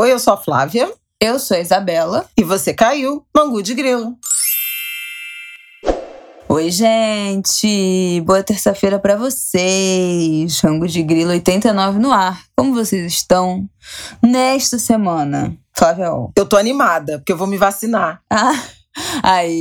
[0.00, 0.90] Oi, eu sou a Flávia.
[1.20, 2.24] Eu sou a Isabela.
[2.34, 4.16] E você caiu no Angu de Grilo.
[6.48, 8.22] Oi, gente!
[8.24, 10.58] Boa terça-feira para vocês!
[10.60, 12.40] Rango de Grilo 89 no ar.
[12.56, 13.68] Como vocês estão
[14.22, 15.54] nesta semana?
[15.74, 16.06] Flávia?
[16.34, 18.22] Eu tô animada, porque eu vou me vacinar.
[18.30, 18.58] Ah!
[19.22, 19.60] Aí!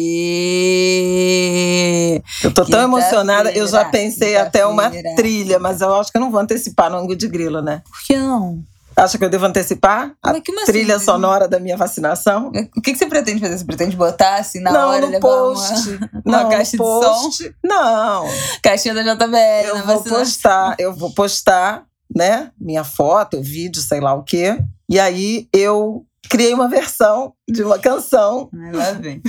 [2.41, 6.21] Eu tô tão emocionada, eu já pensei até uma trilha, mas eu acho que eu
[6.21, 7.83] não vou antecipar no ângulo de grilo, né?
[7.89, 8.63] Por que não?
[8.99, 10.33] Acha que eu devo antecipar a
[10.65, 11.05] trilha assim?
[11.05, 12.51] sonora da minha vacinação?
[12.75, 13.57] O que, que, você pretende fazer?
[13.57, 15.89] Você pretende botar assim na não, hora, no post.
[16.25, 17.43] uma, não, uma caixa post.
[17.43, 17.53] de som?
[17.63, 18.25] Não.
[18.61, 20.19] Caixinha da JBL eu na vou vacinação.
[20.19, 24.57] postar, eu vou postar, né, minha foto, vídeo, sei lá o quê.
[24.89, 28.49] E aí eu criei uma versão de uma canção.
[28.53, 29.21] Ai, lá vem.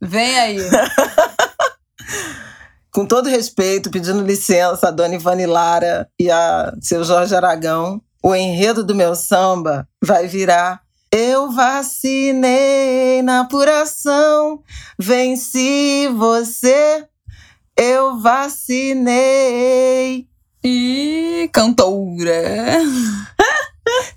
[0.00, 0.58] vem aí.
[2.92, 8.34] Com todo respeito, pedindo licença a dona Ivani Lara e a seu Jorge Aragão, o
[8.34, 14.60] enredo do meu samba vai virar eu vacinei na apuração,
[14.98, 17.06] venci você,
[17.76, 19.16] eu vacinei.
[20.64, 22.42] E cantora.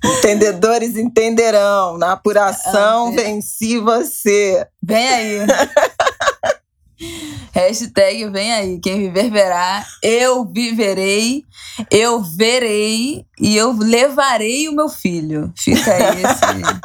[0.04, 1.98] Entendedores entenderão.
[1.98, 4.68] Na apuração, venci você.
[4.82, 5.40] Vem aí.
[7.54, 8.80] Hashtag vem aí.
[8.80, 9.86] Quem viver verá.
[10.02, 11.44] Eu viverei,
[11.90, 15.52] eu verei e eu levarei o meu filho.
[15.58, 16.82] Fica aí esse,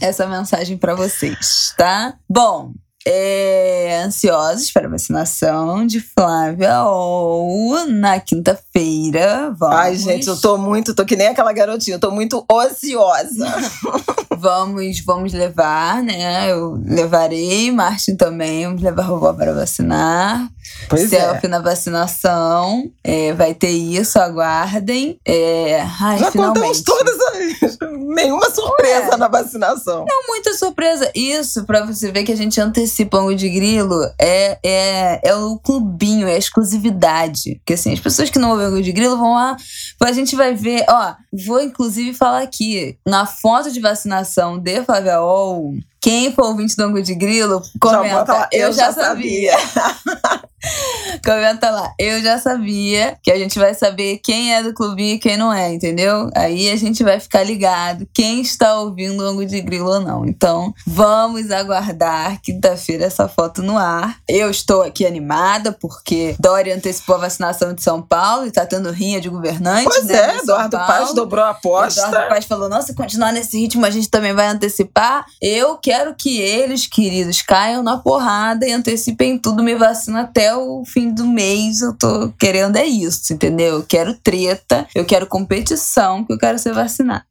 [0.00, 2.14] essa mensagem para vocês, tá?
[2.28, 2.72] Bom,
[3.06, 9.54] é, ansiosos para a vacinação de Flávia ou na quinta-feira.
[9.56, 9.76] Vamos.
[9.76, 13.46] Ai, gente, eu tô muito, tô que nem aquela garotinha, eu tô muito ociosa.
[14.36, 16.50] vamos, vamos levar, né?
[16.50, 20.50] Eu levarei, Martin também, vamos levar a vovó para vacinar.
[20.88, 21.48] Pois Selfie é.
[21.48, 22.90] na vacinação.
[23.02, 25.18] É, vai ter isso, aguardem.
[25.24, 26.82] É, ai, Já finalmente.
[26.82, 27.78] contamos todas as.
[27.90, 29.16] Nenhuma surpresa Ué.
[29.16, 30.04] na vacinação.
[30.08, 31.10] Não, muita surpresa.
[31.14, 32.89] Isso, pra você ver que a gente antecipa
[33.26, 37.56] o de grilo, é, é, é o clubinho, é a exclusividade.
[37.56, 39.56] Porque assim, as pessoas que não ouvem o de grilo vão lá.
[40.02, 41.14] A gente vai ver, ó,
[41.46, 46.84] vou inclusive falar aqui, na foto de vacinação de Flávia Ol, quem for ouvinte do
[46.84, 48.32] Angu de Grilo, comenta.
[48.32, 49.52] lá, eu, eu já já sabia.
[51.24, 53.18] comenta lá, eu já sabia.
[53.22, 56.30] Que a gente vai saber quem é do clubinho e quem não é, entendeu?
[56.34, 60.26] Aí a gente vai ficar ligado quem está ouvindo o Angu de Grilo ou não.
[60.26, 64.18] Então, vamos aguardar quinta-feira essa foto no ar.
[64.28, 68.90] Eu estou aqui animada porque Dória antecipou a vacinação de São Paulo e tá tendo
[68.90, 69.84] rinha de governantes.
[69.84, 70.86] Pois né, é, Eduardo Paulo.
[70.86, 72.06] Paz dobrou a aposta.
[72.06, 75.24] Eduardo Paz falou: nossa, se continuar nesse ritmo, a gente também vai antecipar.
[75.40, 80.84] Eu quero que eles, queridos, caiam na porrada e antecipem tudo, me vacina até o
[80.84, 81.80] fim do mês.
[81.80, 83.78] Eu tô querendo é isso, entendeu?
[83.78, 87.24] Eu quero treta, eu quero competição, que eu quero ser vacinada.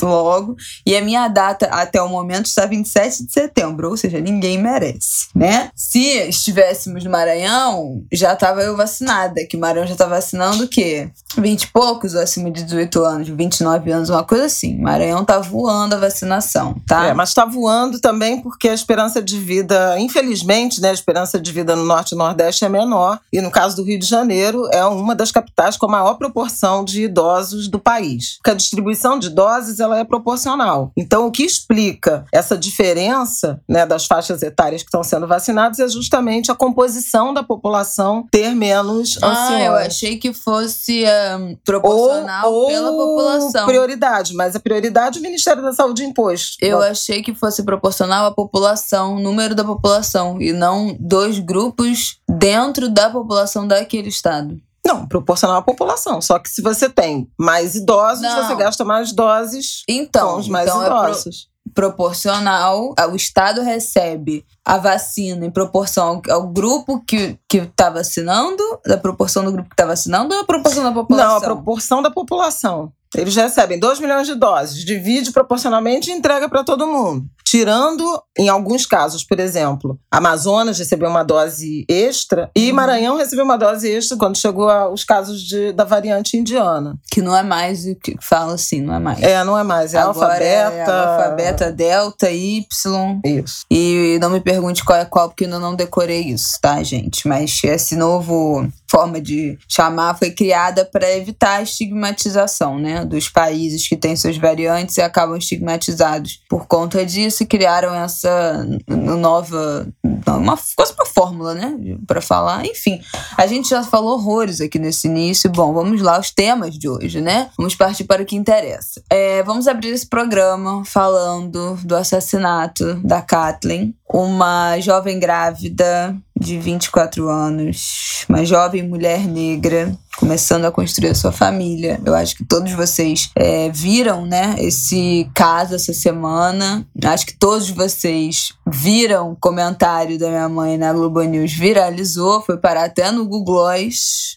[0.00, 4.58] Logo, e a minha data até o momento está 27 de setembro, ou seja, ninguém
[4.58, 5.70] merece, né?
[5.74, 10.68] Se estivéssemos no Maranhão, já estava eu vacinada, que o Maranhão já tá vacinando o
[10.68, 11.10] quê?
[11.36, 14.78] 20 e poucos ou acima de 18 anos, 29 anos, uma coisa assim.
[14.78, 17.06] Maranhão tá voando a vacinação, tá?
[17.06, 21.52] É, mas está voando também porque a esperança de vida, infelizmente, né, a esperança de
[21.52, 23.20] vida no Norte e Nordeste é menor.
[23.32, 26.84] E no caso do Rio de Janeiro, é uma das capitais com a maior proporção
[26.84, 28.36] de idosos do país.
[28.36, 30.90] Porque a distribuição de doses ela é proporcional.
[30.96, 35.88] Então, o que explica essa diferença né, das faixas etárias que estão sendo vacinadas é
[35.88, 39.64] justamente a composição da população ter menos Ah, anciões.
[39.66, 41.04] eu achei que fosse
[41.38, 43.66] um, proporcional ou, ou pela população.
[43.66, 46.56] prioridade, mas a prioridade o Ministério da Saúde impôs.
[46.60, 52.18] Eu Bom, achei que fosse proporcional à população, número da população, e não dois grupos
[52.28, 54.60] dentro da população daquele estado.
[54.86, 56.20] Não, proporcional à população.
[56.20, 58.44] Só que se você tem mais idosos, Não.
[58.46, 61.48] você gasta mais doses Então, com os mais então é pro- idosos.
[61.74, 67.90] proporcional, a- o Estado recebe a vacina em proporção ao, ao grupo que, que tá
[67.90, 71.28] vacinando, da proporção do grupo que tá vacinando ou a proporção da população?
[71.30, 72.92] Não, a proporção da população.
[73.14, 77.24] Eles recebem 2 milhões de doses, divide proporcionalmente e entrega para todo mundo.
[77.46, 78.04] Tirando,
[78.36, 82.76] em alguns casos, por exemplo, Amazonas recebeu uma dose extra e Uhum.
[82.76, 86.98] Maranhão recebeu uma dose extra quando chegou aos casos de, da variante indiana.
[87.10, 89.22] Que não é mais o que fala assim, não é mais.
[89.22, 90.90] É, não é mais, é Agora alfabeta.
[90.90, 93.20] É alfabeta, delta, Y.
[93.24, 93.64] Isso.
[93.70, 97.28] E não me pergunte qual é qual, porque eu não decorei isso, tá, gente?
[97.28, 103.04] Mas esse novo forma de chamar foi criada para evitar a estigmatização, né?
[103.04, 108.66] Dos países que têm seus variantes e acabam estigmatizados por conta disso e criaram essa
[108.86, 109.86] nova
[110.26, 111.76] uma, quase uma fórmula, né?
[112.06, 112.66] Pra falar.
[112.66, 113.00] Enfim,
[113.36, 115.50] a gente já falou horrores aqui nesse início.
[115.50, 117.50] Bom, vamos lá, os temas de hoje, né?
[117.56, 119.02] Vamos partir para o que interessa.
[119.10, 127.28] É, vamos abrir esse programa falando do assassinato da Kathleen, uma jovem grávida de 24
[127.28, 132.00] anos, uma jovem mulher negra começando a construir a sua família.
[132.04, 136.86] Eu acho que todos vocês é, viram, né, esse caso essa semana.
[137.04, 142.56] Acho que todos vocês viram o comentário da minha mãe na Globo News viralizou, foi
[142.56, 144.35] parar até no Google Gloss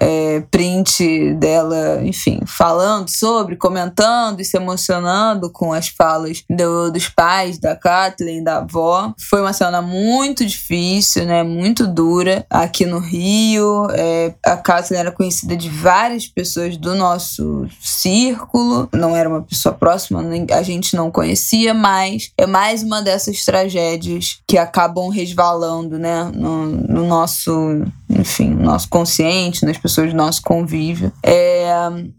[0.00, 7.08] é, print dela, enfim, falando sobre, comentando e se emocionando com as falas do, dos
[7.08, 9.14] pais, da Kathleen, da avó.
[9.18, 11.42] Foi uma cena muito difícil, né?
[11.42, 13.86] Muito dura aqui no Rio.
[13.92, 19.74] É, a Kathleen era conhecida de várias pessoas do nosso círculo, não era uma pessoa
[19.74, 20.22] próxima,
[20.52, 26.30] a gente não conhecia, mas é mais uma dessas tragédias que acabam resvalando, né?
[26.34, 27.50] No, no nosso,
[28.10, 31.12] enfim, no nosso consciente, nas pessoas do nosso convívio.
[31.22, 31.66] É,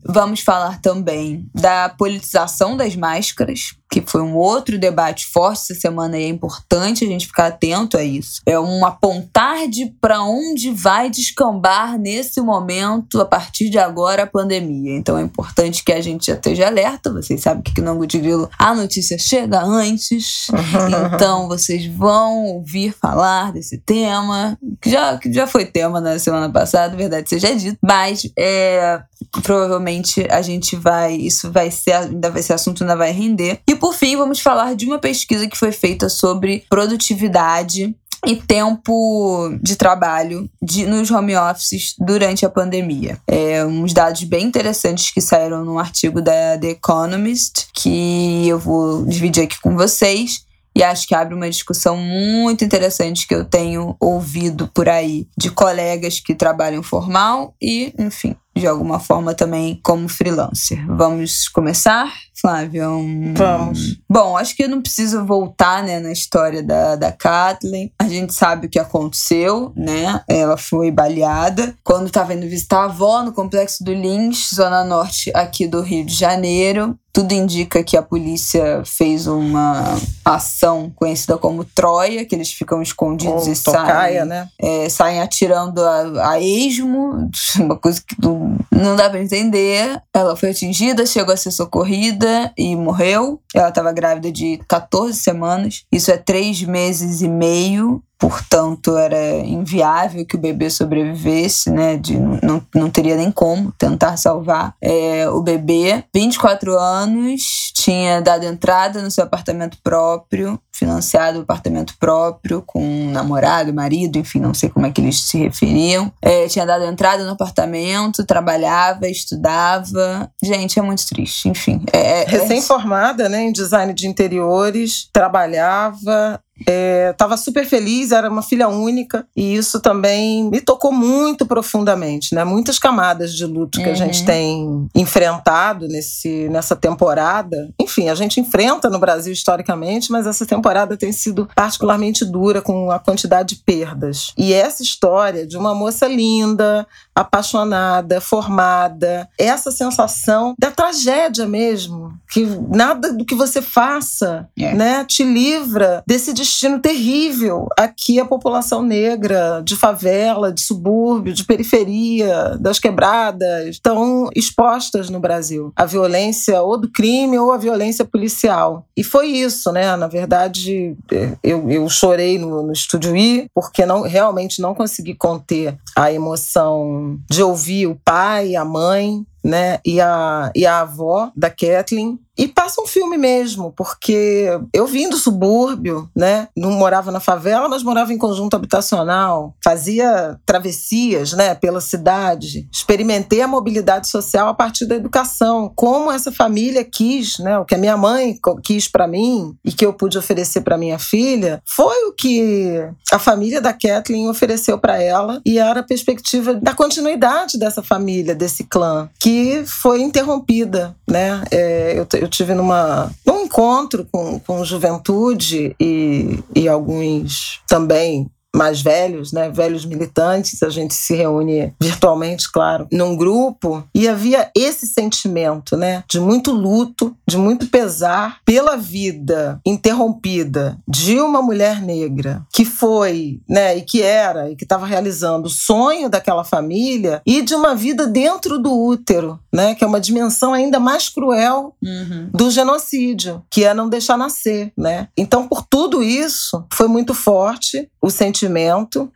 [0.05, 6.17] vamos falar também da politização das máscaras, que foi um outro debate forte essa semana
[6.17, 8.41] e é importante a gente ficar atento a isso.
[8.45, 14.27] É um apontar de para onde vai descambar nesse momento, a partir de agora, a
[14.27, 14.95] pandemia.
[14.95, 17.11] Então é importante que a gente já esteja alerta.
[17.13, 20.47] Vocês sabem que no Angu de Grilo a notícia chega antes,
[21.13, 26.49] então vocês vão ouvir falar desse tema, que já, que já foi tema na semana
[26.51, 29.01] passada, verdade seja dito, mas é,
[29.41, 33.59] provavelmente a gente vai, isso vai ser, ainda vai ser assunto, ainda vai render.
[33.67, 37.95] E por fim, vamos falar de uma pesquisa que foi feita sobre produtividade
[38.25, 43.19] e tempo de trabalho de, nos home offices durante a pandemia.
[43.27, 49.05] É, uns dados bem interessantes que saíram num artigo da The Economist, que eu vou
[49.05, 50.45] dividir aqui com vocês.
[50.75, 55.49] E acho que abre uma discussão muito interessante que eu tenho ouvido por aí de
[55.49, 60.85] colegas que trabalham formal e, enfim, de alguma forma também como freelancer.
[60.87, 62.89] Vamos começar, Flávia?
[62.89, 63.33] Um...
[63.35, 63.97] Vamos.
[64.09, 67.91] Bom, acho que eu não preciso voltar né, na história da, da Kathleen.
[67.99, 70.21] A gente sabe o que aconteceu, né?
[70.27, 75.31] Ela foi baleada quando estava indo visitar a avó no complexo do Lins, zona norte
[75.33, 76.97] aqui do Rio de Janeiro.
[77.11, 83.47] Tudo indica que a polícia fez uma ação conhecida como Troia, que eles ficam escondidos
[83.47, 84.47] Ou e tocaia, saem, né?
[84.61, 89.99] é, saem atirando a, a esmo, uma coisa que não, não dá para entender.
[90.13, 92.26] Ela foi atingida, chegou a ser socorrida
[92.57, 93.41] e morreu.
[93.53, 95.83] Ela estava grávida de 14 semanas.
[95.91, 101.97] Isso é três meses e meio portanto era inviável que o bebê sobrevivesse, né?
[101.97, 106.03] De, não, não teria nem como tentar salvar é, o bebê.
[106.13, 113.11] 24 anos, tinha dado entrada no seu apartamento próprio, financiado o apartamento próprio com um
[113.11, 116.11] namorado, marido, enfim, não sei como é que eles se referiam.
[116.21, 120.31] É, tinha dado entrada no apartamento, trabalhava, estudava.
[120.43, 121.83] Gente, é muito triste, enfim.
[121.91, 128.41] É, é Recém-formada, né, em design de interiores, trabalhava, Estava é, super feliz, era uma
[128.41, 132.43] filha única, e isso também me tocou muito profundamente, né?
[132.43, 133.91] Muitas camadas de luto que Uhum.
[133.91, 137.69] a gente tem enfrentado nesse, nessa temporada.
[137.79, 142.91] Enfim, a gente enfrenta no Brasil historicamente, mas essa temporada tem sido particularmente dura com
[142.91, 144.33] a quantidade de perdas.
[144.37, 146.85] E essa história de uma moça linda,
[147.17, 154.73] apaixonada, formada, essa sensação da tragédia mesmo, que nada do que você faça, É.
[154.73, 161.33] né, te livra desse destino terrível a que a população negra de favela, de subúrbio,
[161.33, 165.71] de periferia, das quebradas estão expostas no Brasil.
[165.75, 168.85] A violência ou do crime ou a violência policial.
[168.95, 169.95] E foi isso, né?
[169.95, 175.15] Na verdade, é, eu, eu chorei no, no estúdio I porque não, realmente não consegui
[175.15, 181.31] conter a emoção de ouvir o pai, a mãe, né, e a, e a avó
[181.35, 182.19] da Kathleen.
[182.37, 186.47] E passa um filme mesmo, porque eu vim do subúrbio, né?
[186.55, 189.55] Não morava na favela, mas morava em conjunto habitacional.
[189.63, 192.67] Fazia travessias, né, pela cidade.
[192.71, 195.73] Experimentei a mobilidade social a partir da educação.
[195.75, 197.57] Como essa família quis, né?
[197.57, 200.99] O que a minha mãe quis para mim e que eu pude oferecer para minha
[200.99, 206.53] filha, foi o que a família da Kathleen ofereceu para ela e era a perspectiva
[206.53, 209.26] da continuidade dessa família, desse clã, que
[209.65, 211.43] foi interrompida, né?
[211.51, 218.81] É, eu, eu tive numa, num encontro com, com juventude e, e alguns também mais
[218.81, 224.87] velhos, né, velhos militantes, a gente se reúne virtualmente, claro, num grupo e havia esse
[224.87, 232.45] sentimento, né, de muito luto, de muito pesar pela vida interrompida de uma mulher negra
[232.51, 237.41] que foi, né, e que era e que estava realizando o sonho daquela família e
[237.41, 242.29] de uma vida dentro do útero, né, que é uma dimensão ainda mais cruel uhum.
[242.33, 245.07] do genocídio, que é não deixar nascer, né?
[245.17, 248.36] Então, por tudo isso, foi muito forte o sentimento,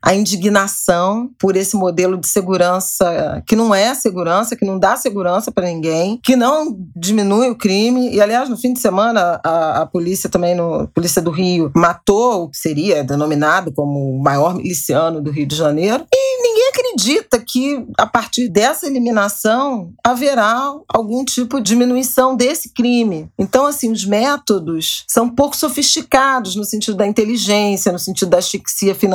[0.02, 5.52] a indignação por esse modelo de segurança que não é segurança, que não dá segurança
[5.52, 8.14] para ninguém, que não diminui o crime.
[8.14, 11.72] E, aliás, no fim de semana, a, a polícia também, no, a polícia do Rio,
[11.76, 16.06] matou o que seria denominado como o maior miliciano do Rio de Janeiro.
[16.14, 23.30] E ninguém acredita que, a partir dessa eliminação, haverá algum tipo de diminuição desse crime.
[23.40, 28.94] Então, assim, os métodos são pouco sofisticados no sentido da inteligência, no sentido da asfixia
[28.94, 29.11] financeira,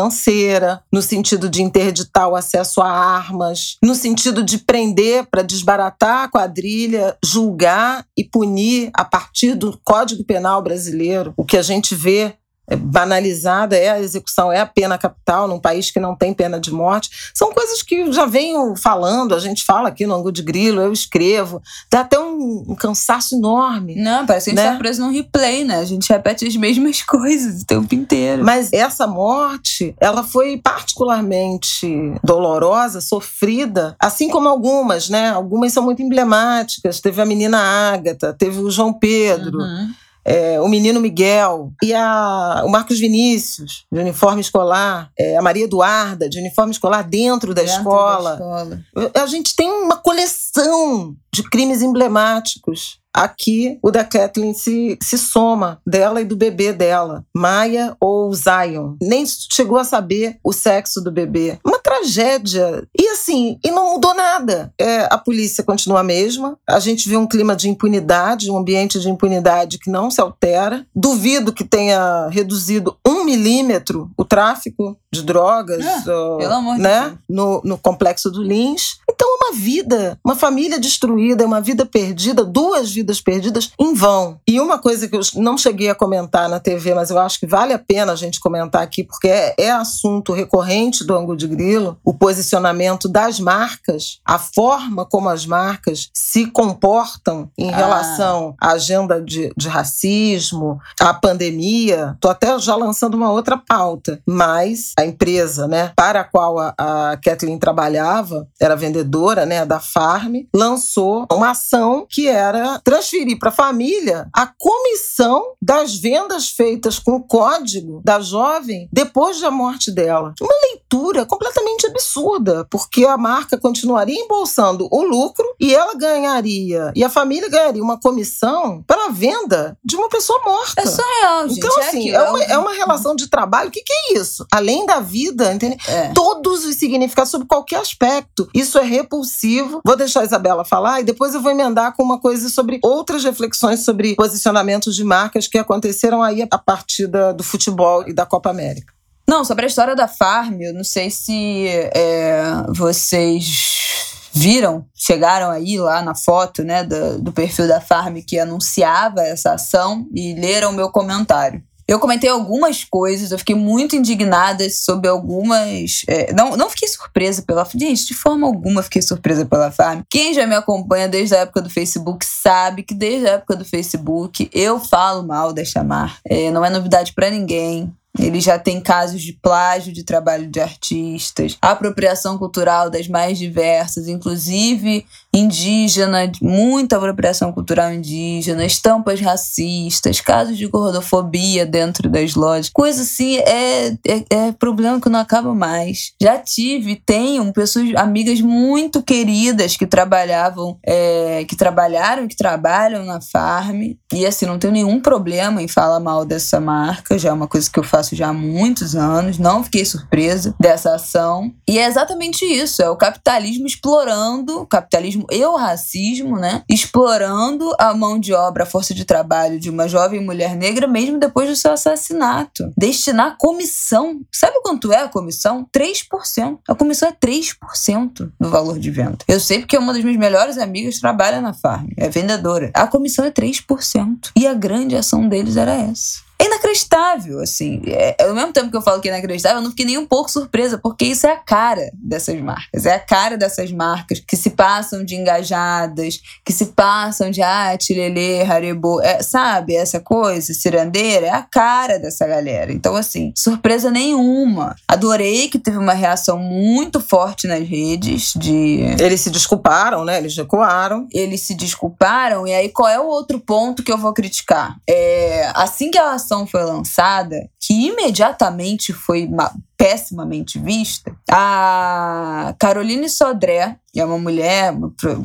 [0.93, 6.29] no sentido de interditar o acesso a armas, no sentido de prender para desbaratar a
[6.29, 11.33] quadrilha, julgar e punir a partir do Código Penal brasileiro.
[11.37, 12.35] O que a gente vê
[12.75, 16.73] banalizada é a execução, é a pena capital num país que não tem pena de
[16.73, 17.11] morte.
[17.33, 20.93] São coisas que já venho falando, a gente fala aqui no Angu de Grilo, eu
[20.93, 21.63] escrevo.
[21.91, 23.95] Dá até um, um cansaço enorme.
[23.97, 24.73] Não, parece que a gente né?
[24.73, 25.79] tá preso num replay, né?
[25.79, 28.45] A gente repete as mesmas coisas o tempo inteiro.
[28.45, 35.31] Mas essa morte, ela foi particularmente dolorosa, sofrida, assim como algumas, né?
[35.31, 37.01] Algumas são muito emblemáticas.
[37.01, 39.59] Teve a menina Ágata, teve o João Pedro.
[39.59, 45.43] Uhum é, o menino Miguel e a, o Marcos Vinícius, de uniforme escolar, é, a
[45.43, 48.31] Maria Eduarda, de uniforme escolar dentro da, dentro escola.
[48.31, 49.13] da escola.
[49.15, 55.81] A gente tem uma coleção de crimes emblemáticos Aqui, o da Kathleen se, se soma
[55.87, 58.95] dela e do bebê dela, Maia ou Zion.
[59.01, 61.59] Nem chegou a saber o sexo do bebê.
[61.67, 62.87] Uma tragédia.
[62.99, 64.73] E assim, e não mudou nada.
[64.79, 66.59] É, a polícia continua a mesma.
[66.69, 70.85] A gente vê um clima de impunidade, um ambiente de impunidade que não se altera.
[70.95, 77.17] Duvido que tenha reduzido um milímetro o tráfico de drogas, pelo amor né?
[77.29, 78.99] No, no complexo do Lins.
[79.09, 84.39] Então, uma vida, uma família destruída, uma vida perdida, duas vidas perdidas em vão.
[84.47, 87.47] E uma coisa que eu não cheguei a comentar na TV, mas eu acho que
[87.47, 91.47] vale a pena a gente comentar aqui, porque é, é assunto recorrente do Angu de
[91.47, 97.77] Grilo, o posicionamento das marcas, a forma como as marcas se comportam em ah.
[97.77, 102.13] relação à agenda de, de racismo, à pandemia.
[102.15, 106.75] Estou até já lançando uma outra pauta, mas a empresa né, para a qual a,
[106.79, 113.49] a Kathleen trabalhava, era vendedora né, da Farm, lançou uma ação que era transferir para
[113.49, 119.91] a família a comissão das vendas feitas com o código da jovem depois da morte
[119.91, 120.35] dela.
[120.41, 127.03] Uma leitura completamente absurda, porque a marca continuaria embolsando o lucro e ela ganharia, e
[127.03, 130.81] a família ganharia uma comissão para a venda de uma pessoa morta.
[130.81, 131.59] É surreal, gente.
[131.59, 133.69] Então, é assim, é, é, uma, é uma relação de trabalho.
[133.69, 134.47] O que, que é isso?
[134.53, 135.77] Além da vida, entende?
[135.89, 136.13] É.
[136.13, 138.49] Todos os significados sobre qualquer aspecto.
[138.55, 139.81] Isso é repulsivo.
[139.85, 143.25] Vou deixar a Isabela falar e depois eu vou emendar com uma coisa sobre outras
[143.25, 148.27] reflexões sobre posicionamentos de marcas que aconteceram aí a partir da, do futebol e da
[148.27, 148.96] Copa América.
[149.29, 155.79] Não, sobre a história da Farm, eu não sei se é, vocês viram, chegaram aí
[155.79, 160.73] lá na foto né, do, do perfil da Farm que anunciava essa ação e leram
[160.73, 161.63] meu comentário.
[161.89, 166.03] Eu comentei algumas coisas, eu fiquei muito indignada sobre algumas.
[166.09, 167.65] É, não, não fiquei surpresa pela.
[167.65, 170.01] Gente, de forma alguma fiquei surpresa pela Farm.
[170.11, 173.65] Quem já me acompanha desde a época do Facebook sabe que desde a época do
[173.65, 176.19] Facebook eu falo mal desta marca.
[176.25, 177.95] É, não é novidade para ninguém.
[178.19, 184.09] Ele já tem casos de plágio de trabalho de artistas, apropriação cultural das mais diversas,
[184.09, 185.07] inclusive
[185.37, 192.71] indígena, muita apropriação cultural indígena, estampas racistas, casos de gordofobia dentro das lojas.
[192.71, 196.13] Coisa assim é, é, é problema que não acaba mais.
[196.21, 203.21] Já tive, tenho pessoas, amigas muito queridas que trabalhavam, é, que trabalharam, que trabalham na
[203.21, 203.95] farm.
[204.13, 207.71] E assim, não tenho nenhum problema em falar mal dessa marca, já é uma coisa
[207.71, 211.53] que eu faço já há muitos anos, não fiquei surpresa dessa ação.
[211.69, 216.63] E é exatamente isso, é o capitalismo explorando, o capitalismo e o racismo, né?
[216.69, 221.19] Explorando a mão de obra, a força de trabalho de uma jovem mulher negra, mesmo
[221.19, 222.73] depois do seu assassinato.
[222.77, 224.21] Destinar comissão.
[224.33, 225.67] Sabe quanto é a comissão?
[225.75, 226.59] 3%.
[226.69, 229.19] A comissão é 3% do valor de venda.
[229.29, 232.71] Eu sei porque uma das minhas melhores amigas trabalha na farm, é vendedora.
[232.75, 234.31] A comissão é 3%.
[234.37, 236.26] E a grande ação deles era essa.
[236.67, 237.83] É inacreditável assim.
[237.87, 240.07] É, ao mesmo tempo que eu falo que é inacreditável, eu não fiquei nem um
[240.07, 242.87] pouco surpresa, porque isso é a cara dessas marcas.
[242.87, 247.77] É a cara dessas marcas que se passam de engajadas, que se passam de ah,
[247.77, 249.77] tilelê, haribo, é, sabe?
[249.77, 252.73] Essa coisa, cirandeira, é a cara dessa galera.
[252.73, 254.75] Então, assim, surpresa nenhuma.
[254.89, 258.81] Adorei que teve uma reação muito forte nas redes de...
[258.99, 260.19] Eles se desculparam, né?
[260.19, 261.07] Eles recuaram.
[261.13, 264.77] Eles se desculparam, e aí qual é o outro ponto que eu vou criticar?
[264.89, 269.29] É, assim que a ação foi lançada, que imediatamente foi
[269.77, 274.75] pessimamente vista, a Caroline Sodré, que é uma mulher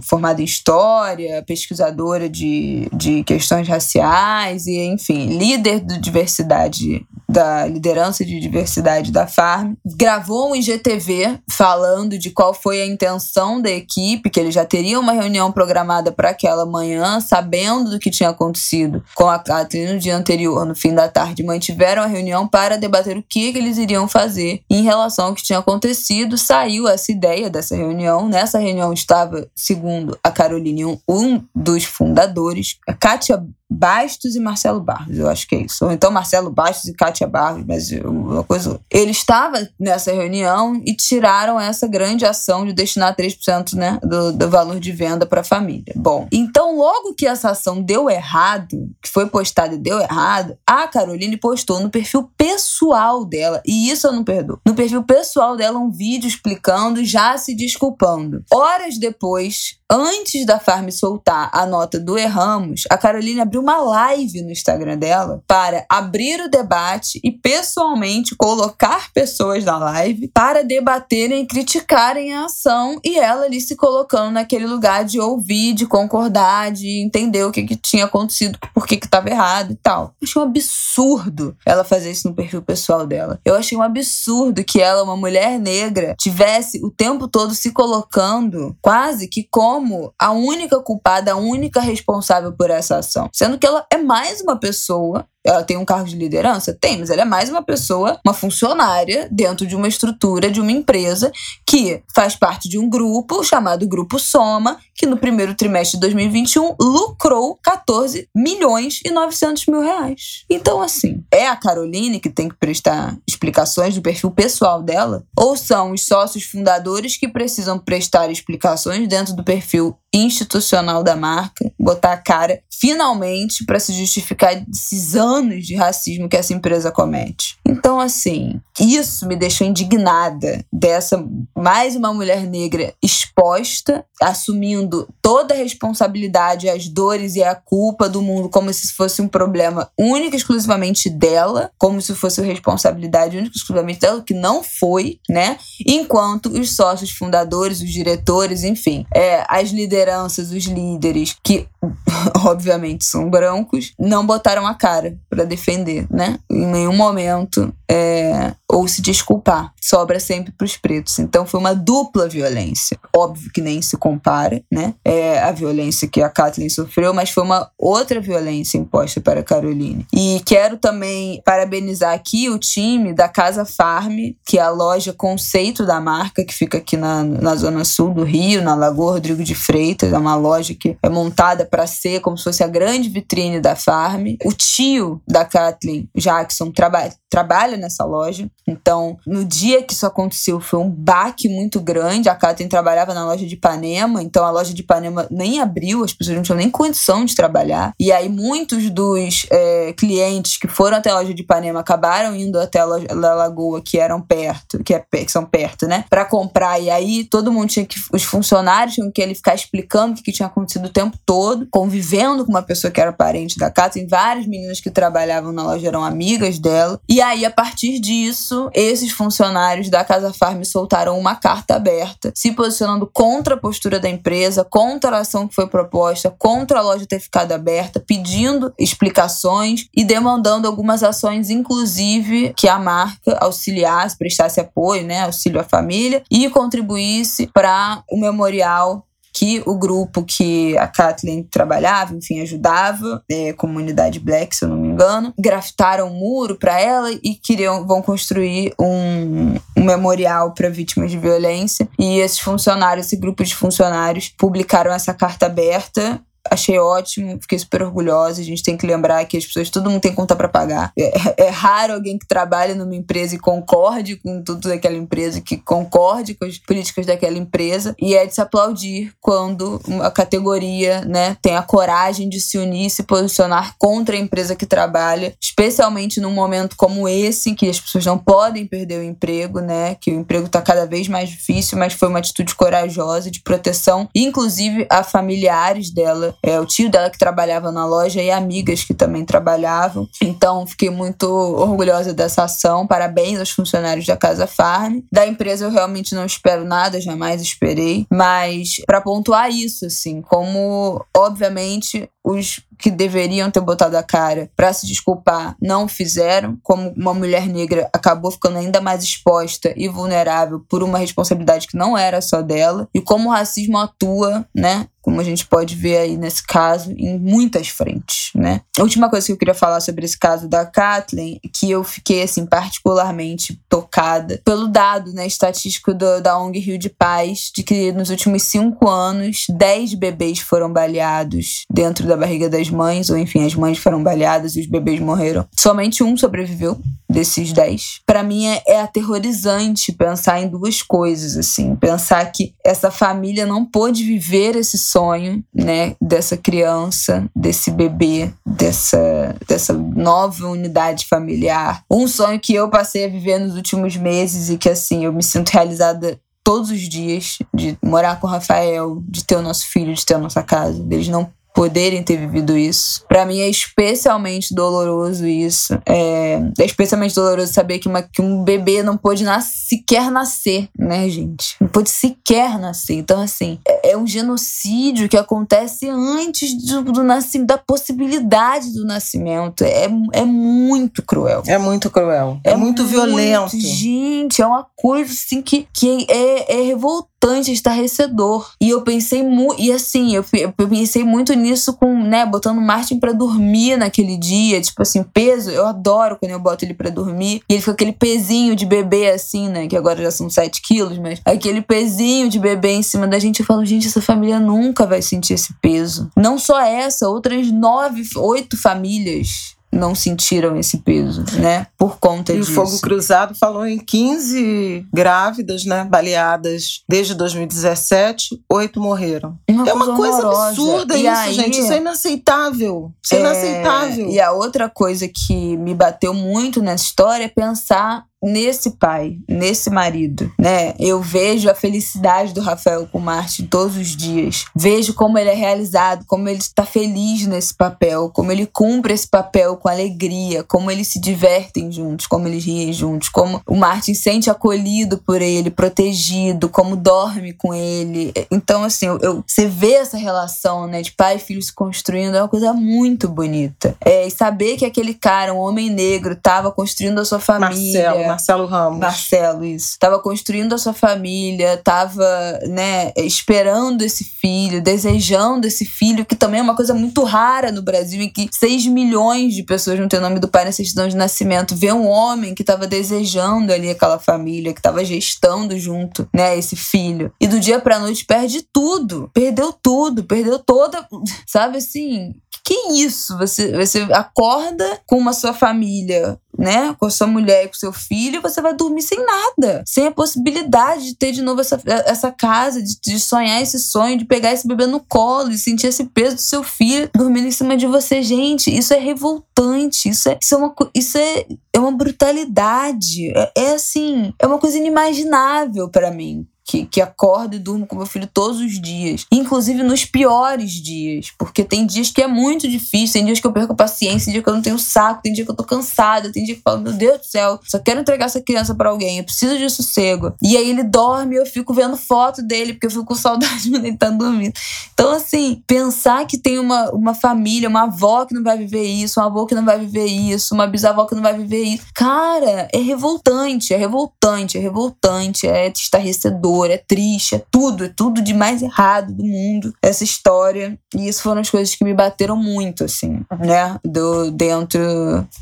[0.03, 8.25] formada em história, pesquisadora de, de questões raciais e, enfim, líder de diversidade da liderança
[8.25, 14.29] de diversidade da Farm, gravou um IGTV falando de qual foi a intenção da equipe,
[14.29, 19.01] que ele já teria uma reunião programada para aquela manhã, sabendo do que tinha acontecido
[19.15, 23.17] com a Kathleen no dia anterior, no fim da tarde, mantiveram a reunião para debater
[23.17, 26.38] o que, que eles iriam fazer em relação ao que tinha acontecido.
[26.38, 28.27] Saiu essa ideia dessa reunião.
[28.27, 34.82] Nessa reunião estava, segundo a Caroline, um, um dos fundadores, a Kátia Bastos e Marcelo
[34.82, 35.86] Barros, eu acho que é isso.
[35.86, 38.80] Ou então Marcelo Bastos e Kátia Barros, mas uma coisa.
[38.90, 44.50] Ele estava nessa reunião e tiraram essa grande ação de destinar 3% né, do, do
[44.50, 45.94] valor de venda para a família.
[45.96, 50.86] Bom, então logo que essa ação deu errado, que foi postada e deu errado, a
[50.88, 54.60] Caroline postou no perfil pessoal dela, e isso eu não perdoo.
[54.68, 58.44] No perfil pessoal dela, um vídeo explicando, já se desculpando.
[58.51, 64.41] Horas depois, antes da Farm soltar a nota do Erramos, a Caroline abriu uma live
[64.41, 71.44] no Instagram dela para abrir o debate e pessoalmente colocar pessoas na live para debaterem
[71.44, 76.72] e criticarem a ação e ela ali se colocando naquele lugar de ouvir, de concordar,
[76.72, 80.15] de entender o que, que tinha acontecido, por que estava errado e tal.
[80.20, 83.39] Eu achei um absurdo ela fazer isso no perfil pessoal dela.
[83.46, 88.75] Eu achei um absurdo que ela, uma mulher negra, tivesse o tempo todo se colocando
[88.82, 93.30] quase que como a única culpada, a única responsável por essa ação.
[93.51, 96.77] Sendo que ela é mais uma pessoa ela tem um cargo de liderança?
[96.79, 100.71] Tem, mas ela é mais uma pessoa, uma funcionária dentro de uma estrutura de uma
[100.71, 101.31] empresa
[101.65, 106.75] que faz parte de um grupo chamado Grupo Soma, que no primeiro trimestre de 2021
[106.79, 110.45] lucrou 14 milhões e 900 mil reais.
[110.50, 115.24] Então, assim, é a Caroline que tem que prestar explicações do perfil pessoal dela?
[115.35, 121.72] Ou são os sócios fundadores que precisam prestar explicações dentro do perfil institucional da marca,
[121.79, 127.57] botar a cara finalmente para se justificar esses anos de racismo que essa empresa comete.
[127.65, 131.24] Então, assim, isso me deixou indignada dessa
[131.55, 138.22] mais uma mulher negra exposta, assumindo toda a responsabilidade, as dores e a culpa do
[138.22, 143.55] mundo como se fosse um problema único e exclusivamente dela, como se fosse responsabilidade única
[143.55, 145.57] e exclusivamente dela, que não foi, né?
[145.85, 151.67] Enquanto os sócios fundadores, os diretores, enfim, é, as lideranças, os líderes, que
[152.46, 156.40] obviamente são brancos, não botaram a cara para defender, né?
[156.50, 159.74] Em nenhum momento é, ou se desculpar.
[159.82, 161.20] Sobra sempre para os pretos.
[161.20, 162.98] Então foi uma dupla violência.
[163.14, 164.94] Óbvio que nem se compara, né?
[165.04, 169.44] É a violência que a Kathleen sofreu, mas foi uma outra violência imposta para a
[169.44, 170.08] Caroline.
[170.14, 175.86] E quero também parabenizar aqui o time da Casa Farm, que é a loja conceito
[175.86, 179.56] da marca, que fica aqui na, na zona sul do Rio, na Lagoa Rodrigo de
[179.56, 180.14] Freitas.
[180.14, 183.75] É uma loja que é montada para ser como se fosse a grande vitrine da
[183.75, 184.38] Farm.
[184.46, 188.50] O tio da Kathleen, Jackson, traba trabalha nessa loja.
[188.67, 192.29] Então, no dia que isso aconteceu, foi um baque muito grande.
[192.29, 196.13] A Kathleen trabalhava na loja de Ipanema, então a loja de Ipanema nem abriu, as
[196.13, 197.94] pessoas não tinham nem condição de trabalhar.
[198.00, 202.59] E aí, muitos dos é, clientes que foram até a loja de Ipanema acabaram indo
[202.59, 206.05] até a loja da Lagoa, que eram perto, que, é, que são perto, né?
[206.09, 206.79] Para comprar.
[206.79, 208.00] E aí, todo mundo tinha que.
[208.13, 211.67] Os funcionários tinham que ele ficar explicando o que, que tinha acontecido o tempo todo,
[211.70, 214.07] convivendo com uma pessoa que era parente da Kathleen.
[214.07, 217.00] Várias meninas que trabalhavam na loja eram amigas dela.
[217.09, 222.51] E aí, a partir disso, esses funcionários da Casa Farm soltaram uma carta aberta, se
[222.51, 227.05] posicionando contra a postura da empresa, contra a ação que foi proposta, contra a loja
[227.05, 234.60] ter ficado aberta, pedindo explicações e demandando algumas ações, inclusive que a marca auxiliasse, prestasse
[234.60, 240.88] apoio, né, auxílio à família e contribuísse para o memorial que o grupo que a
[240.88, 246.80] Kathleen trabalhava, enfim, ajudava, é, comunidade black, se eu não engano, grafitaram um muro para
[246.80, 251.88] ela e queriam vão construir um, um memorial para vítimas de violência.
[251.98, 257.84] E esses funcionários, esse grupo de funcionários, publicaram essa carta aberta achei ótimo, fiquei super
[257.84, 258.42] orgulhosa.
[258.42, 260.92] A gente tem que lembrar que as pessoas, todo mundo tem conta para pagar.
[260.98, 265.58] É, é, raro alguém que trabalhe numa empresa e concorde com tudo daquela empresa, que
[265.58, 267.96] concorde com as políticas daquela empresa.
[268.00, 272.88] E é de se aplaudir quando uma categoria, né, tem a coragem de se unir
[272.88, 277.80] e se posicionar contra a empresa que trabalha, especialmente num momento como esse, que as
[277.80, 281.77] pessoas não podem perder o emprego, né, que o emprego está cada vez mais difícil,
[281.77, 287.09] mas foi uma atitude corajosa de proteção, inclusive a familiares dela é, o tio dela
[287.09, 290.07] que trabalhava na loja e amigas que também trabalhavam.
[290.22, 292.87] Então, fiquei muito orgulhosa dessa ação.
[292.87, 295.00] Parabéns aos funcionários da Casa Farm.
[295.11, 298.05] Da empresa eu realmente não espero nada, jamais esperei.
[298.09, 304.74] Mas para pontuar isso, assim, como obviamente os que deveriam ter botado a cara para
[304.74, 310.63] se desculpar não fizeram, como uma mulher negra acabou ficando ainda mais exposta e vulnerável
[310.67, 314.87] por uma responsabilidade que não era só dela, e como o racismo atua, né?
[315.01, 318.61] Como a gente pode ver aí nesse caso, em muitas frentes, né?
[318.77, 322.22] A última coisa que eu queria falar sobre esse caso da Kathleen, que eu fiquei,
[322.22, 327.91] assim, particularmente tocada pelo dado, né, estatístico do, da ONG Rio de Paz, de que
[327.91, 333.46] nos últimos cinco anos, 10 bebês foram baleados dentro da barriga das mães, ou enfim,
[333.46, 335.46] as mães foram baleadas e os bebês morreram.
[335.57, 336.79] Somente um sobreviveu
[337.10, 338.01] desses 10.
[338.05, 341.75] Para mim é, é aterrorizante pensar em duas coisas, assim.
[341.75, 349.36] Pensar que essa família não pôde viver esse sonho, né, dessa criança, desse bebê, dessa,
[349.48, 351.84] dessa nova unidade familiar.
[351.92, 355.24] Um sonho que eu passei a viver nos últimos meses e que, assim, eu me
[355.24, 359.94] sinto realizada todos os dias de morar com o Rafael, de ter o nosso filho,
[359.94, 360.86] de ter a nossa casa.
[360.90, 363.03] Eles não poderem ter vivido isso.
[363.07, 365.77] Para mim é especialmente doloroso isso.
[365.85, 370.70] É, é, especialmente doloroso saber que, uma, que um bebê não pôde nas, sequer nascer,
[370.77, 371.55] né, gente?
[371.59, 372.96] Não pôde sequer nascer.
[372.96, 378.85] Então, assim, é, é um genocídio que acontece antes do, do nascimento, da possibilidade do
[378.85, 379.64] nascimento.
[379.64, 381.44] É, é muito cruel.
[381.48, 382.40] É muito cruel.
[382.44, 383.57] É, é muito, muito violento.
[383.57, 388.51] Gente, é uma coisa assim que, que é, é revoltante revoltante, estarrecedor.
[388.60, 389.62] E eu pensei muito.
[389.62, 394.18] E assim, eu, eu pensei muito nisso com, né, botando o Martin pra dormir naquele
[394.18, 394.60] dia.
[394.60, 395.51] Tipo assim, peso.
[395.51, 397.42] Eu adoro quando eu boto ele pra dormir.
[397.48, 399.68] E ele fica aquele pezinho de bebê, assim, né?
[399.68, 403.42] Que agora já são 7 quilos, mas aquele pezinho de bebê em cima da gente.
[403.42, 406.10] Eu falo, gente, essa família nunca vai sentir esse peso.
[406.16, 411.68] Não só essa, outras nove, oito famílias não sentiram esse peso, né?
[411.77, 412.51] Por conta e disso.
[412.51, 415.86] E o Fogo Cruzado falou em 15 grávidas, né?
[415.86, 419.38] Baleadas desde 2017, oito morreram.
[419.50, 420.50] Uma é uma coisa horrorosa.
[420.50, 421.60] absurda e isso, aí, gente.
[421.60, 422.92] Isso é inaceitável.
[423.03, 424.10] Isso é, é inaceitável.
[424.10, 429.70] E a outra coisa que me bateu muito nessa história é pensar nesse pai, nesse
[429.70, 430.74] marido, né?
[430.77, 434.46] Eu vejo a felicidade do Rafael com o Martin todos os dias.
[434.55, 439.07] Vejo como ele é realizado, como ele está feliz nesse papel, como ele cumpre esse
[439.07, 443.96] papel com alegria, como eles se divertem juntos, como eles riem juntos, como o Martin
[443.96, 448.14] sente acolhido por ele, protegido, como dorme com ele.
[448.29, 452.16] Então, assim, eu, eu você vê essa relação, né, de pai e filho se construindo,
[452.16, 453.75] é uma coisa muito bonita.
[453.84, 457.90] É, e saber que aquele cara, um homem negro, estava construindo a sua família.
[457.90, 458.79] Marcelo Marcelo Ramos.
[458.79, 459.77] Marcelo, isso.
[459.79, 462.05] Tava construindo a sua família, tava,
[462.47, 467.61] né, esperando esse filho, desejando esse filho, que também é uma coisa muito rara no
[467.61, 470.87] Brasil, em que 6 milhões de pessoas não têm o nome do pai na certidão
[470.87, 471.55] de nascimento.
[471.55, 476.55] Ver um homem que tava desejando ali aquela família, que tava gestando junto, né, esse
[476.55, 477.11] filho.
[477.19, 479.09] E do dia pra noite perde tudo.
[479.13, 480.87] Perdeu tudo, perdeu toda.
[481.25, 482.13] Sabe assim?
[482.44, 483.18] Que isso?
[483.18, 487.72] Você, você acorda com uma sua família né, com a sua mulher e com seu
[487.72, 492.12] filho, você vai dormir sem nada, sem a possibilidade de ter de novo essa, essa
[492.12, 495.86] casa, de, de sonhar esse sonho, de pegar esse bebê no colo e sentir esse
[495.86, 498.01] peso do seu filho dormindo em cima de você.
[498.01, 503.32] Gente, isso é revoltante, isso é, isso é, uma, isso é, é uma brutalidade, é,
[503.36, 507.85] é assim, é uma coisa inimaginável para mim que, que acordo e durmo com meu
[507.85, 512.94] filho todos os dias, inclusive nos piores dias, porque tem dias que é muito difícil,
[512.94, 515.14] tem dias que eu perco a paciência, tem dias que eu não tenho saco, tem
[515.14, 517.57] dia que eu tô cansada, tem dia que eu falo, meu Deus do céu, só
[517.57, 520.14] quero entregar essa criança para alguém, eu preciso de sossego.
[520.22, 523.66] E aí ele dorme eu fico vendo foto dele, porque eu fico com saudade quando
[523.66, 524.33] ele tá dormindo.
[524.74, 529.00] Então, assim, pensar que tem uma, uma família, uma avó que não vai viver isso,
[529.00, 532.50] um avô que não vai viver isso, uma bisavó que não vai viver isso, cara,
[532.51, 538.14] é revoltante, é revoltante, é revoltante, é estarrecedor é triste, é tudo, é tudo de
[538.14, 540.58] mais errado do mundo, essa história.
[540.75, 543.60] E isso foram as coisas que me bateram muito, assim, né?
[543.64, 544.60] Do, dentro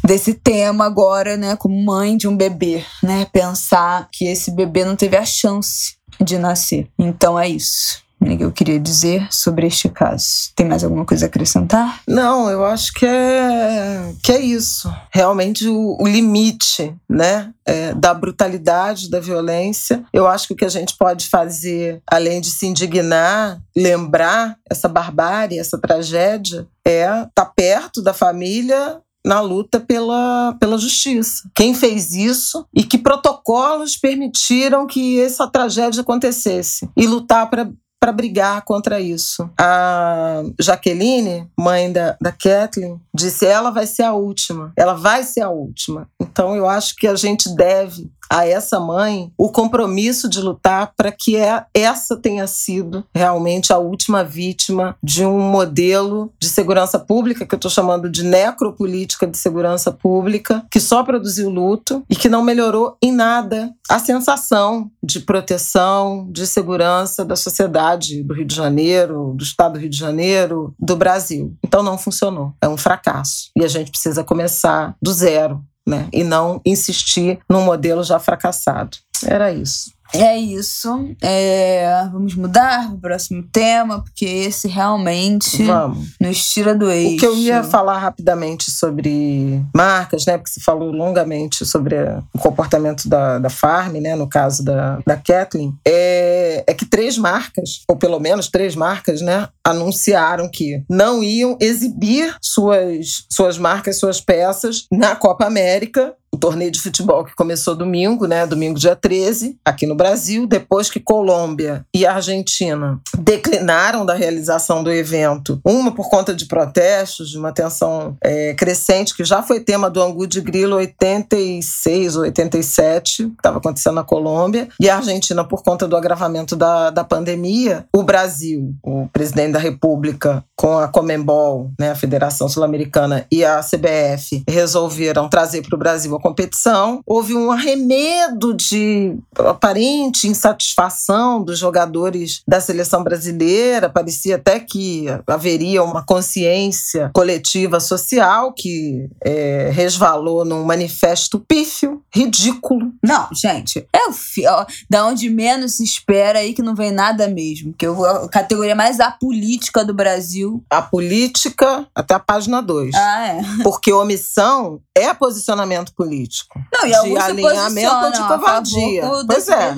[0.04, 1.56] desse tema agora, né?
[1.56, 3.26] Como mãe de um bebê, né?
[3.32, 6.88] Pensar que esse bebê não teve a chance de nascer.
[6.98, 8.02] Então é isso.
[8.20, 10.52] Que eu queria dizer sobre este caso.
[10.56, 12.02] Tem mais alguma coisa a acrescentar?
[12.08, 14.94] Não, eu acho que é, que é isso.
[15.12, 20.04] Realmente o, o limite né, é, da brutalidade, da violência.
[20.12, 24.88] Eu acho que o que a gente pode fazer, além de se indignar, lembrar essa
[24.88, 31.50] barbárie, essa tragédia, é estar tá perto da família, na luta pela, pela justiça.
[31.54, 38.12] Quem fez isso e que protocolos permitiram que essa tragédia acontecesse e lutar para para
[38.12, 39.50] brigar contra isso.
[39.60, 45.42] A Jaqueline, mãe da, da Kathleen, disse: ela vai ser a última, ela vai ser
[45.42, 46.10] a última.
[46.20, 51.12] Então eu acho que a gente deve a essa mãe o compromisso de lutar para
[51.12, 57.46] que é, essa tenha sido realmente a última vítima de um modelo de segurança pública,
[57.46, 62.30] que eu estou chamando de necropolítica de segurança pública, que só produziu luto e que
[62.30, 68.56] não melhorou em nada a sensação de proteção, de segurança da sociedade do Rio de
[68.56, 71.56] Janeiro, do estado do Rio de Janeiro, do Brasil.
[71.64, 72.54] Então não funcionou.
[72.62, 73.50] É um fracasso.
[73.56, 76.08] E a gente precisa começar do zero né?
[76.14, 78.98] E não insistir num modelo já fracassado.
[79.26, 79.92] Era isso.
[80.14, 81.10] É isso.
[81.22, 86.16] É, vamos mudar para o próximo tema, porque esse realmente vamos.
[86.20, 87.16] nos tira do eixo.
[87.16, 90.38] O que eu ia falar rapidamente sobre marcas, né?
[90.38, 91.96] Porque você falou longamente sobre
[92.34, 94.16] o comportamento da, da Farm, né?
[94.16, 99.22] No caso da, da Kathleen, é, é que três marcas, ou pelo menos três marcas,
[99.22, 99.48] né?
[99.64, 106.72] Anunciaram que não iam exibir suas, suas marcas, suas peças na Copa América o torneio
[106.72, 111.86] de futebol que começou domingo, né, domingo dia 13, aqui no Brasil, depois que Colômbia
[111.94, 118.16] e Argentina declinaram da realização do evento, uma por conta de protestos, de uma tensão
[118.24, 123.58] é, crescente, que já foi tema do Angu de Grilo 86 ou 87, que estava
[123.58, 128.74] acontecendo na Colômbia, e a Argentina por conta do agravamento da, da pandemia, o Brasil,
[128.82, 135.28] o presidente da República, com a Comembol, né, a Federação Sul-Americana, e a CBF, resolveram
[135.28, 137.02] trazer para o Brasil competição.
[137.06, 139.89] Houve um arremedo de aparente
[140.28, 143.90] insatisfação dos jogadores da seleção brasileira.
[143.90, 152.92] Parecia até que haveria uma consciência coletiva social que é, resvalou num manifesto pífio, ridículo.
[153.04, 154.14] Não, gente, é o
[154.48, 157.74] ó, da onde menos se espera aí que não vem nada mesmo.
[157.78, 160.64] Que a categoria mais apolítica do Brasil.
[160.70, 162.96] A política até a página 2.
[162.96, 163.42] Ah, é.
[163.64, 166.60] Porque omissão é posicionamento político.
[166.72, 169.04] Não, e de alinhamento de covardia.
[169.26, 169.76] Pois é.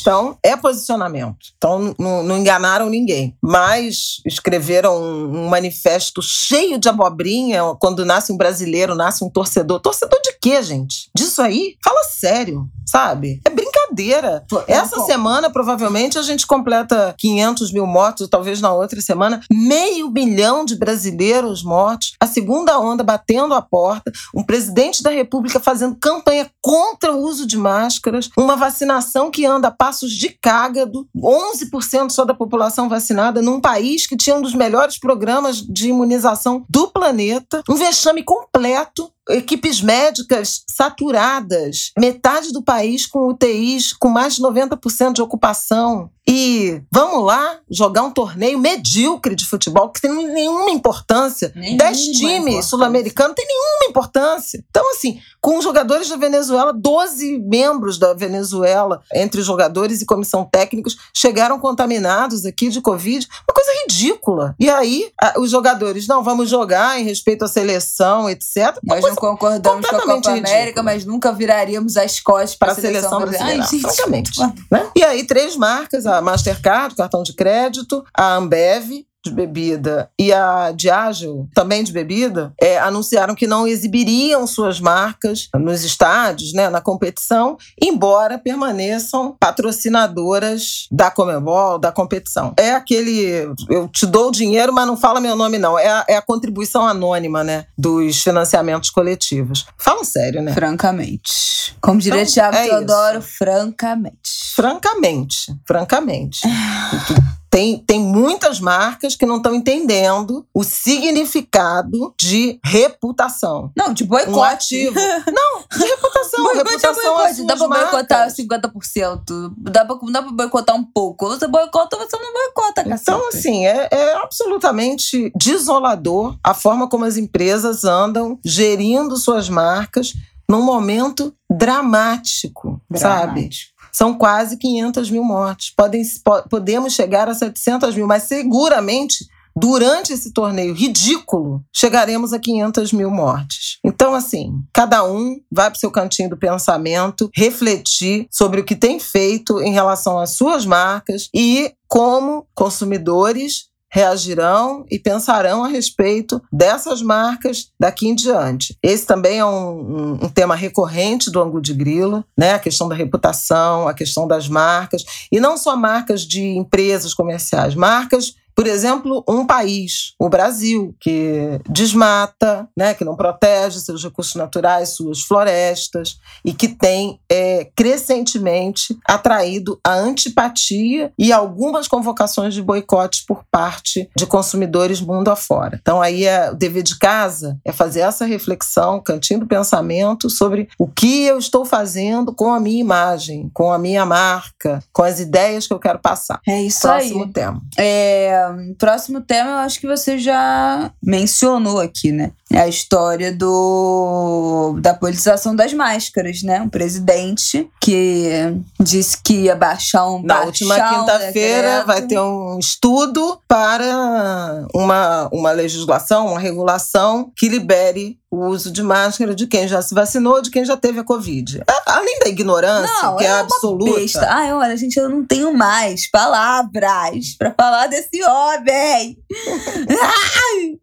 [0.00, 1.36] Então, é posicionamento.
[1.56, 3.36] Então, não, não enganaram ninguém.
[3.42, 7.62] Mas escreveram um, um, manifesto cheio de abobrinha.
[7.80, 9.80] Quando nasce um brasileiro, nasce um torcedor.
[9.80, 11.10] Torcedor de quê, gente?
[11.14, 11.76] Disso aí?
[11.82, 13.40] Fala sério, sabe?
[13.44, 13.50] É
[13.94, 14.44] brincadeira.
[14.66, 20.64] Essa semana, provavelmente, a gente completa 500 mil mortos, talvez na outra semana, meio bilhão
[20.64, 26.50] de brasileiros mortos, a segunda onda batendo a porta, um presidente da República fazendo campanha
[26.60, 32.24] contra o uso de máscaras, uma vacinação que anda a passos de cágado, 11% só
[32.24, 37.62] da população vacinada num país que tinha um dos melhores programas de imunização do planeta,
[37.68, 45.12] um vexame completo equipes médicas saturadas, metade do país com UTIs com mais de 90%
[45.12, 46.10] de ocupação.
[46.26, 51.52] E vamos lá jogar um torneio medíocre de futebol que tem nenhuma importância.
[51.54, 54.64] Nenhuma Dez times sul-americanos tem nenhuma importância.
[54.70, 60.48] Então, assim, com os jogadores da Venezuela, 12 membros da Venezuela, entre jogadores e comissão
[60.50, 63.28] técnicos, chegaram contaminados aqui de Covid.
[63.46, 64.54] Uma coisa ridícula.
[64.58, 68.78] E aí, os jogadores, não, vamos jogar em respeito à seleção, etc.
[68.82, 70.38] Nós concordamos com a Copa ridícula.
[70.38, 73.64] América, mas nunca viraríamos as costas para a seleção, brasileira.
[73.70, 74.40] Ai, francamente.
[74.70, 74.90] Né?
[74.94, 80.72] E aí, três marcas, a Mastercard, cartão de crédito, a Ambev de bebida e a
[80.72, 86.80] Diageo, também de bebida, é, anunciaram que não exibiriam suas marcas nos estádios, né, na
[86.80, 92.52] competição, embora permaneçam patrocinadoras da Comebol, da competição.
[92.58, 96.04] É aquele, eu te dou o dinheiro, mas não fala meu nome não, é a,
[96.08, 99.66] é a contribuição anônima, né, dos financiamentos coletivos.
[99.78, 100.52] Fala sério, né?
[100.52, 101.74] Francamente.
[101.80, 103.28] Como diria então, Tiago é Teodoro, isso.
[103.38, 104.52] francamente.
[104.54, 106.40] Francamente, francamente.
[107.54, 113.70] Tem, tem muitas marcas que não estão entendendo o significado de reputação.
[113.76, 114.36] Não, de boicote.
[114.36, 114.96] Um ativo.
[115.30, 116.42] não, de reputação.
[116.42, 117.46] boicote reputação é boicote.
[117.46, 119.52] Dá pra boicotar 50%.
[119.56, 121.28] Dá pra, dá pra boicotar um pouco.
[121.28, 123.02] Você boicota, você não boicota, cacete.
[123.02, 130.12] Então, assim, é, é absolutamente desolador a forma como as empresas andam gerindo suas marcas
[130.48, 132.98] num momento dramático, dramático.
[132.98, 133.50] sabe?
[133.94, 135.70] São quase 500 mil mortes.
[135.70, 136.02] Podem,
[136.50, 143.08] podemos chegar a 700 mil, mas seguramente durante esse torneio ridículo, chegaremos a 500 mil
[143.08, 143.78] mortes.
[143.84, 148.74] Então, assim, cada um vai para o seu cantinho do pensamento, refletir sobre o que
[148.74, 156.42] tem feito em relação às suas marcas e como consumidores reagirão e pensarão a respeito
[156.52, 158.76] dessas marcas daqui em diante.
[158.82, 162.54] Esse também é um, um, um, tema recorrente do Angu de Grilo, né?
[162.54, 167.76] a questão da reputação, a questão das marcas, e não só marcas de empresas comerciais,
[167.76, 174.34] marcas por exemplo, um país, o Brasil, que desmata, né, que não protege seus recursos
[174.34, 182.62] naturais, suas florestas, e que tem é, crescentemente atraído a antipatia e algumas convocações de
[182.62, 185.78] boicote por parte de consumidores mundo afora.
[185.80, 190.68] Então, aí é, o dever de casa é fazer essa reflexão, cantinho do pensamento, sobre
[190.78, 195.20] o que eu estou fazendo com a minha imagem, com a minha marca, com as
[195.20, 196.40] ideias que eu quero passar.
[196.46, 197.32] É isso Próximo aí.
[197.32, 197.62] tema.
[197.76, 198.43] É,
[198.78, 202.32] próximo tema eu acho que você já mencionou aqui, né?
[202.54, 206.62] É a história do da politização das máscaras, né?
[206.62, 208.30] Um presidente que
[208.78, 215.50] disse que ia baixar um Na última quinta-feira vai ter um estudo para uma, uma
[215.50, 220.50] legislação, uma regulação que libere o uso de máscara de quem já se vacinou, de
[220.50, 221.62] quem já teve a Covid.
[221.86, 224.00] Além da ignorância, não, que é, é absoluta.
[224.00, 224.26] Besta.
[224.28, 229.16] Ai, olha, gente, eu não tenho mais palavras para falar desse homem.
[229.88, 230.78] Ai!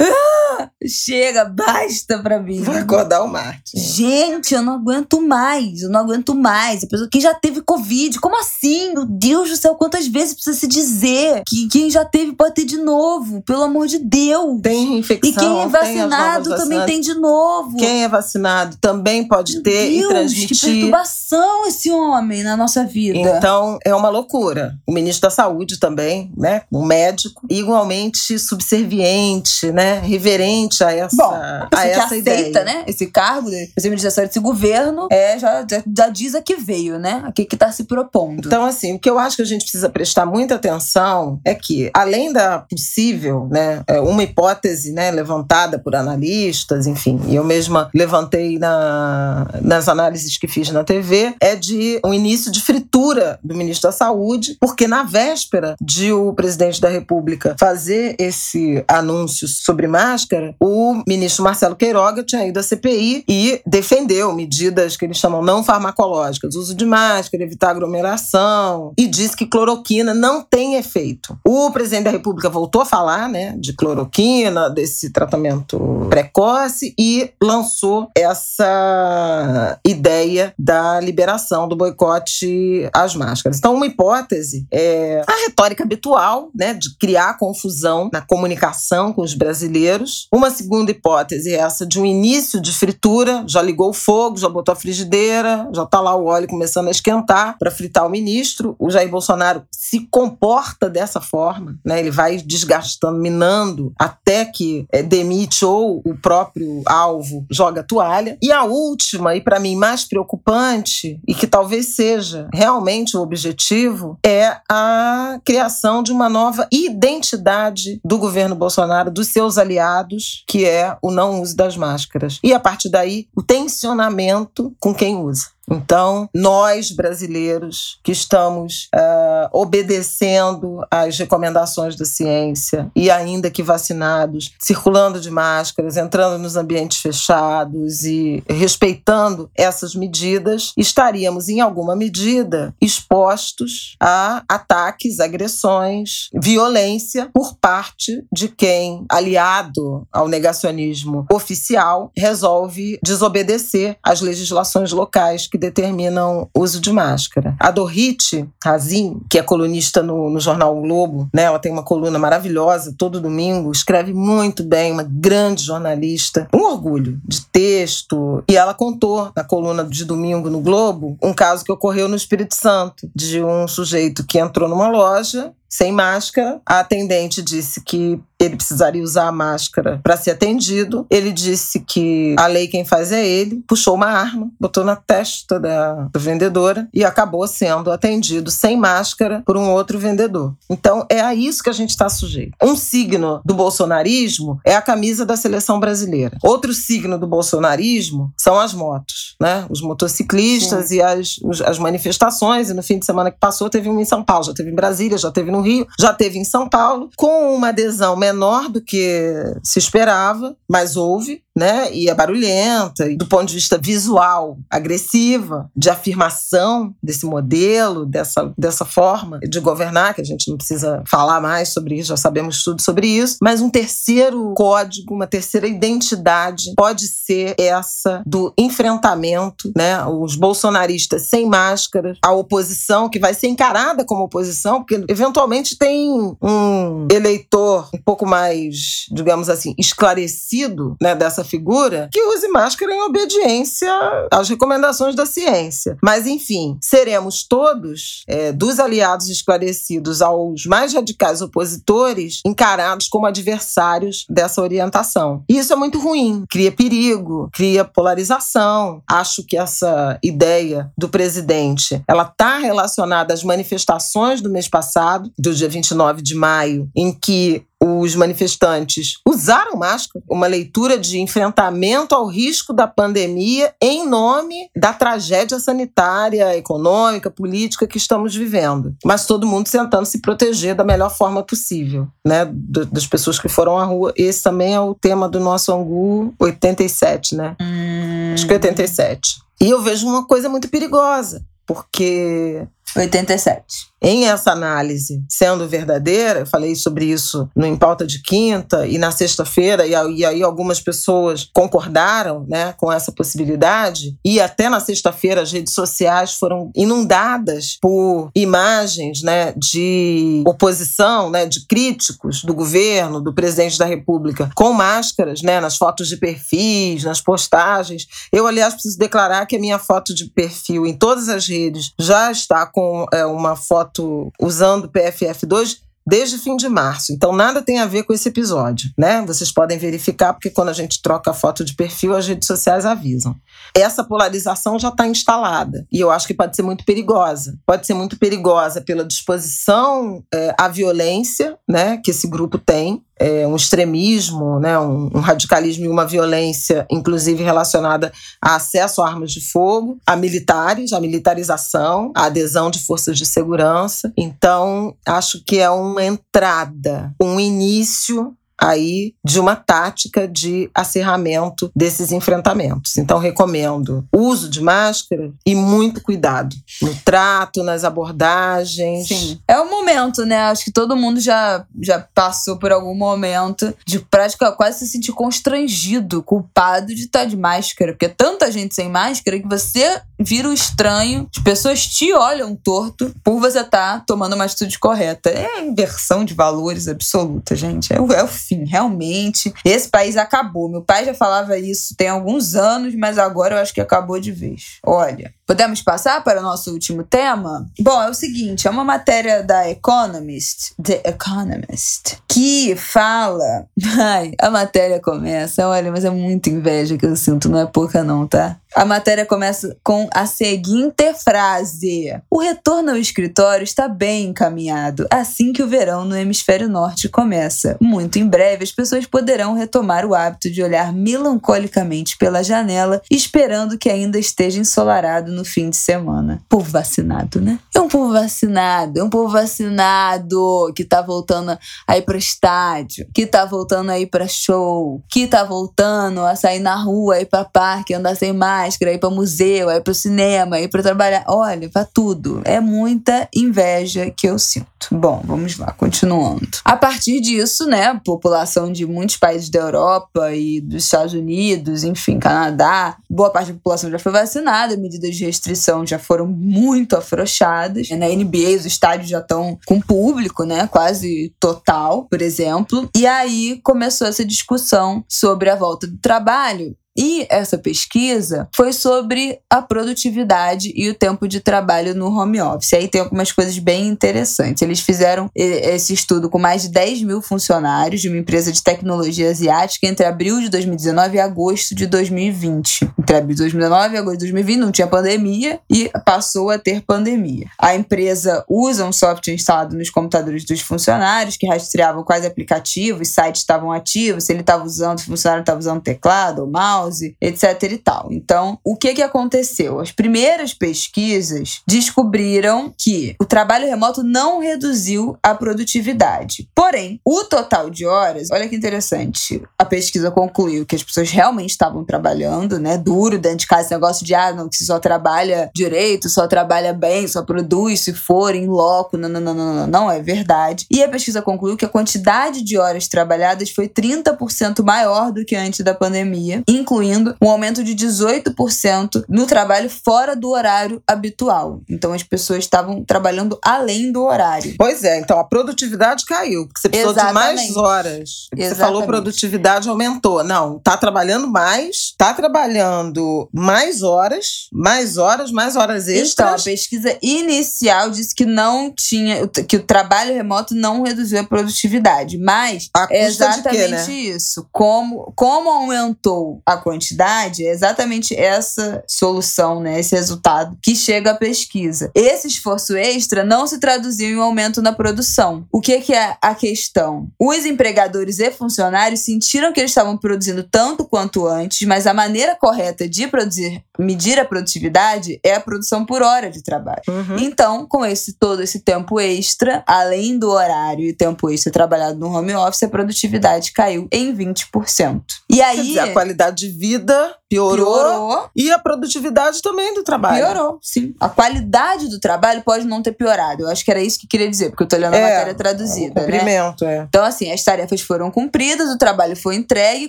[0.00, 0.70] Ah!
[1.04, 2.62] Chega, basta pra mim.
[2.62, 3.78] Vai acordar o Marte.
[3.78, 5.82] Gente, eu não aguento mais.
[5.82, 6.82] Eu não aguento mais.
[6.82, 8.18] A pessoa que já teve Covid.
[8.18, 8.94] Como assim?
[8.94, 12.64] Meu Deus do céu, quantas vezes precisa se dizer que quem já teve pode ter
[12.64, 13.42] de novo?
[13.42, 14.62] Pelo amor de Deus.
[14.62, 15.30] Tem infecção.
[15.30, 17.76] E quem é vacinado também tem de novo.
[17.76, 20.58] Quem é vacinado também pode Meu ter Deus, e transmitir.
[20.58, 23.18] Que perturbação esse homem na nossa vida.
[23.18, 24.78] Então, é uma loucura.
[24.86, 26.62] O ministro da Saúde também, né?
[26.72, 29.98] Um médico, igualmente subserviente, né?
[29.98, 32.40] Reverente a essa, Bom, a essa que ideia.
[32.40, 32.84] aceita, né?
[32.86, 37.22] Esse cargo de administração desse governo é, já, já, já diz a que veio, né?
[37.26, 38.46] A que está se propondo.
[38.46, 41.90] Então, assim, o que eu acho que a gente precisa prestar muita atenção é que,
[41.94, 47.90] além da possível, né, é, uma hipótese né, levantada por analistas, enfim, e eu mesma
[47.94, 53.54] levantei na, nas análises que fiz na TV, é de um início de fritura do
[53.54, 59.86] ministro da Saúde, porque na véspera de o presidente da República fazer esse anúncio sobre
[59.86, 60.73] máscara, o
[61.06, 66.54] ministro Marcelo Queiroga tinha ido à CPI e defendeu medidas que eles chamam não farmacológicas,
[66.54, 71.38] uso de máscara, evitar aglomeração, e disse que cloroquina não tem efeito.
[71.46, 78.08] O presidente da República voltou a falar, né, de cloroquina, desse tratamento precoce e lançou
[78.16, 83.58] essa ideia da liberação do boicote às máscaras.
[83.58, 89.34] Então, uma hipótese é a retórica habitual, né, de criar confusão na comunicação com os
[89.34, 90.28] brasileiros.
[90.32, 94.48] Uma segunda hipótese é essa de um início de fritura, já ligou o fogo, já
[94.48, 98.74] botou a frigideira, já está lá o óleo começando a esquentar para fritar o ministro.
[98.78, 102.00] O Jair Bolsonaro se comporta dessa forma, né?
[102.00, 108.38] Ele vai desgastando, minando até que é, demite ou o próprio alvo joga a toalha.
[108.42, 114.18] E a última, e para mim mais preocupante, e que talvez seja realmente o objetivo,
[114.24, 120.96] é a criação de uma nova identidade do governo Bolsonaro, dos seus aliados, que é
[121.02, 122.38] o não uso das máscaras.
[122.40, 125.48] E a partir daí, o tensionamento com quem usa.
[125.70, 134.52] Então, nós brasileiros que estamos uh, obedecendo às recomendações da ciência e ainda que vacinados,
[134.58, 142.74] circulando de máscaras, entrando nos ambientes fechados e respeitando essas medidas, estaríamos em alguma medida
[142.80, 153.96] expostos a ataques, agressões, violência por parte de quem, aliado ao negacionismo oficial, resolve desobedecer
[154.02, 157.54] às legislações locais que determinam o uso de máscara.
[157.60, 161.84] A Dorit Razin, que é colunista no, no jornal o Globo, né, ela tem uma
[161.84, 168.42] coluna maravilhosa todo domingo, escreve muito bem, uma grande jornalista, um orgulho de texto.
[168.50, 172.56] E ela contou na coluna de domingo no Globo um caso que ocorreu no Espírito
[172.56, 176.60] Santo, de um sujeito que entrou numa loja sem máscara.
[176.64, 181.06] A atendente disse que ele precisaria usar a máscara para ser atendido.
[181.10, 185.58] Ele disse que a lei quem faz é ele, puxou uma arma, botou na testa
[185.58, 190.54] da, da vendedora e acabou sendo atendido sem máscara por um outro vendedor.
[190.70, 192.52] Então é a isso que a gente está sujeito.
[192.62, 196.38] Um signo do bolsonarismo é a camisa da seleção brasileira.
[196.42, 199.66] Outro signo do bolsonarismo são as motos, né?
[199.70, 200.96] Os motociclistas Sim.
[200.96, 202.70] e as, as manifestações.
[202.70, 204.74] E no fim de semana que passou teve uma em São Paulo, já teve em
[204.74, 208.33] Brasília, já teve no Rio, já teve em São Paulo, com uma adesão menor
[208.68, 209.32] do que
[209.62, 211.92] se esperava, mas houve né?
[211.92, 218.52] E é barulhenta, e do ponto de vista visual, agressiva, de afirmação desse modelo, dessa,
[218.58, 222.62] dessa forma de governar, que a gente não precisa falar mais sobre isso, já sabemos
[222.64, 223.36] tudo sobre isso.
[223.40, 230.04] Mas um terceiro código, uma terceira identidade pode ser essa do enfrentamento, né?
[230.06, 236.10] Os bolsonaristas sem máscaras, a oposição que vai ser encarada como oposição, porque eventualmente tem
[236.42, 241.14] um eleitor um pouco mais, digamos assim, esclarecido, né?
[241.14, 243.92] Dessa figura que use máscara em obediência
[244.32, 245.96] às recomendações da ciência.
[246.02, 254.24] Mas, enfim, seremos todos, é, dos aliados esclarecidos aos mais radicais opositores, encarados como adversários
[254.28, 255.44] dessa orientação.
[255.48, 259.02] E isso é muito ruim, cria perigo, cria polarização.
[259.08, 265.54] Acho que essa ideia do presidente, ela está relacionada às manifestações do mês passado, do
[265.54, 267.64] dia 29 de maio, em que
[268.04, 274.92] os manifestantes usaram máscara, uma leitura de enfrentamento ao risco da pandemia em nome da
[274.92, 278.94] tragédia sanitária, econômica, política que estamos vivendo.
[279.04, 282.48] Mas todo mundo tentando se proteger da melhor forma possível, né?
[282.92, 284.12] Das pessoas que foram à rua.
[284.16, 287.56] Esse também é o tema do nosso Angu 87, né?
[287.60, 288.34] Hum.
[288.34, 289.42] Acho que 87.
[289.60, 292.66] E eu vejo uma coisa muito perigosa, porque
[292.96, 298.86] 87 em essa análise sendo verdadeira, eu falei sobre isso no Em Pauta de Quinta
[298.86, 304.78] e na sexta-feira, e, aí algumas pessoas concordaram né, com essa possibilidade, e até na
[304.78, 312.52] sexta-feira as redes sociais foram inundadas por imagens né, de oposição, né, de críticos do
[312.52, 318.06] governo, do presidente da República, com máscaras né, nas fotos de perfis, nas postagens.
[318.30, 322.30] Eu, aliás, preciso declarar que a minha foto de perfil em todas as redes já
[322.30, 327.12] está com é, uma foto usando o PFF2 desde fim de março.
[327.12, 329.22] Então nada tem a ver com esse episódio, né?
[329.26, 332.84] Vocês podem verificar porque quando a gente troca a foto de perfil, as redes sociais
[332.84, 333.34] avisam.
[333.74, 337.58] Essa polarização já está instalada e eu acho que pode ser muito perigosa.
[337.66, 343.46] Pode ser muito perigosa pela disposição é, à violência, né, que esse grupo tem é,
[343.46, 349.32] um extremismo, né, um, um, radicalismo e uma violência, inclusive relacionada a acesso a armas
[349.32, 354.12] de fogo, a militares, a militarização, a adesão de forças de segurança.
[354.16, 362.12] Então, acho que é uma entrada, um início aí de uma tática de acerramento desses
[362.12, 362.96] enfrentamentos.
[362.96, 369.08] Então recomendo uso de máscara e muito cuidado no trato, nas abordagens.
[369.08, 369.38] Sim.
[369.48, 370.38] É o momento, né?
[370.42, 375.12] Acho que todo mundo já já passou por algum momento de prática quase se sentir
[375.12, 380.52] constrangido, culpado de estar de máscara, porque tanta gente sem máscara que você vira o
[380.52, 385.28] estranho, as pessoas te olham torto por você estar tá tomando uma atitude correta.
[385.30, 387.92] É a inversão de valores absoluta, gente.
[387.92, 389.52] É o, é o fim, realmente.
[389.64, 390.68] Esse país acabou.
[390.68, 394.32] Meu pai já falava isso tem alguns anos, mas agora eu acho que acabou de
[394.32, 394.78] vez.
[394.82, 397.66] Olha, podemos passar para o nosso último tema?
[397.80, 403.66] Bom, é o seguinte: é uma matéria da Economist, The Economist, que fala.
[403.98, 405.66] Ai, a matéria começa.
[405.68, 408.58] Olha, mas é muita inveja que eu sinto, não é pouca, não, tá?
[408.74, 415.52] A matéria começa com a seguinte frase: O retorno ao escritório está bem encaminhado, assim
[415.52, 417.76] que o verão no hemisfério norte começa.
[417.80, 423.78] Muito em breve, as pessoas poderão retomar o hábito de olhar melancolicamente pela janela, esperando
[423.78, 426.40] que ainda esteja ensolarado no fim de semana.
[426.48, 427.58] Povo vacinado, né?
[427.74, 431.56] É um povo vacinado, é um povo vacinado que tá voltando
[431.86, 436.76] aí para estádio, que tá voltando aí para show, que tá voltando a sair na
[436.76, 440.68] rua, ir para parque, andar sem máscara, ir para museu, ir para o cinema, ir
[440.68, 441.24] para trabalhar.
[441.28, 442.40] Olha, para tudo.
[442.44, 444.68] É muita inveja que eu sinto.
[444.90, 446.46] Bom, vamos lá, continuando.
[446.64, 451.84] A partir disso, né, a população de muitos países da Europa e dos Estados Unidos,
[451.84, 456.96] enfim, Canadá, boa parte da população já foi vacinada, medidas de restrição já foram muito
[456.96, 457.88] afrouxadas.
[457.90, 462.88] Na NBA, os estádios já estão com público, né, quase total, por exemplo.
[462.96, 469.40] E aí começou essa discussão sobre a volta do trabalho E essa pesquisa foi sobre
[469.50, 472.72] a produtividade e o tempo de trabalho no home office.
[472.72, 474.62] Aí tem algumas coisas bem interessantes.
[474.62, 479.30] Eles fizeram esse estudo com mais de 10 mil funcionários de uma empresa de tecnologia
[479.30, 482.88] asiática entre abril de 2019 e agosto de 2020.
[482.98, 486.80] Entre abril de 2019 e agosto de 2020 não tinha pandemia e passou a ter
[486.82, 487.48] pandemia.
[487.58, 493.40] A empresa usa um software instalado nos computadores dos funcionários que rastreavam quais aplicativos, sites
[493.40, 496.83] estavam ativos, se ele estava usando, se o funcionário estava usando teclado ou mouse,
[497.20, 498.08] etc e tal.
[498.10, 499.80] Então, o que que aconteceu?
[499.80, 506.48] As primeiras pesquisas descobriram que o trabalho remoto não reduziu a produtividade.
[506.54, 511.50] Porém, o total de horas, olha que interessante, a pesquisa concluiu que as pessoas realmente
[511.50, 515.50] estavam trabalhando, né, duro dentro de casa, esse negócio de, ah, não, que só trabalha
[515.54, 519.66] direito, só trabalha bem, só produz se for em loco, não, não, não, não, não,
[519.66, 520.66] não é verdade.
[520.70, 525.34] E a pesquisa concluiu que a quantidade de horas trabalhadas foi 30% maior do que
[525.34, 526.42] antes da pandemia,
[526.74, 531.60] incluindo um aumento de 18% no trabalho fora do horário habitual.
[531.68, 534.54] Então as pessoas estavam trabalhando além do horário.
[534.58, 537.28] Pois é, então a produtividade caiu, porque você precisou Exatamente.
[537.28, 538.10] de mais horas.
[538.36, 540.24] Você falou produtividade aumentou.
[540.24, 546.12] Não, tá trabalhando mais, tá trabalhando mais horas, mais horas, mais horas extras.
[546.12, 551.24] Então, a pesquisa inicial disse que não tinha, que o trabalho remoto não reduziu a
[551.24, 553.92] produtividade, mas é exatamente quê, né?
[553.92, 554.46] isso.
[554.50, 561.14] Como, como aumentou a quantidade, é exatamente essa solução, né, esse resultado que chega à
[561.14, 561.90] pesquisa.
[561.94, 565.46] Esse esforço extra não se traduziu em um aumento na produção.
[565.52, 567.08] O que, que é a questão?
[567.20, 572.34] Os empregadores e funcionários sentiram que eles estavam produzindo tanto quanto antes, mas a maneira
[572.34, 576.82] correta de produzir, medir a produtividade é a produção por hora de trabalho.
[576.88, 577.18] Uhum.
[577.18, 582.08] Então, com esse todo esse tempo extra, além do horário e tempo extra trabalhado no
[582.08, 585.02] home office, a produtividade caiu em 20%.
[585.28, 590.24] E aí, dizer, a qualidade de vida piorou, piorou, e a produtividade também do trabalho.
[590.24, 590.94] Piorou, sim.
[591.00, 593.42] A qualidade do trabalho pode não ter piorado.
[593.42, 595.34] Eu acho que era isso que queria dizer, porque eu tô lendo a é, matéria
[595.34, 596.00] traduzida.
[596.00, 596.76] O cumprimento, né?
[596.78, 596.82] é.
[596.88, 599.88] Então, assim, as tarefas foram cumpridas, o trabalho foi entregue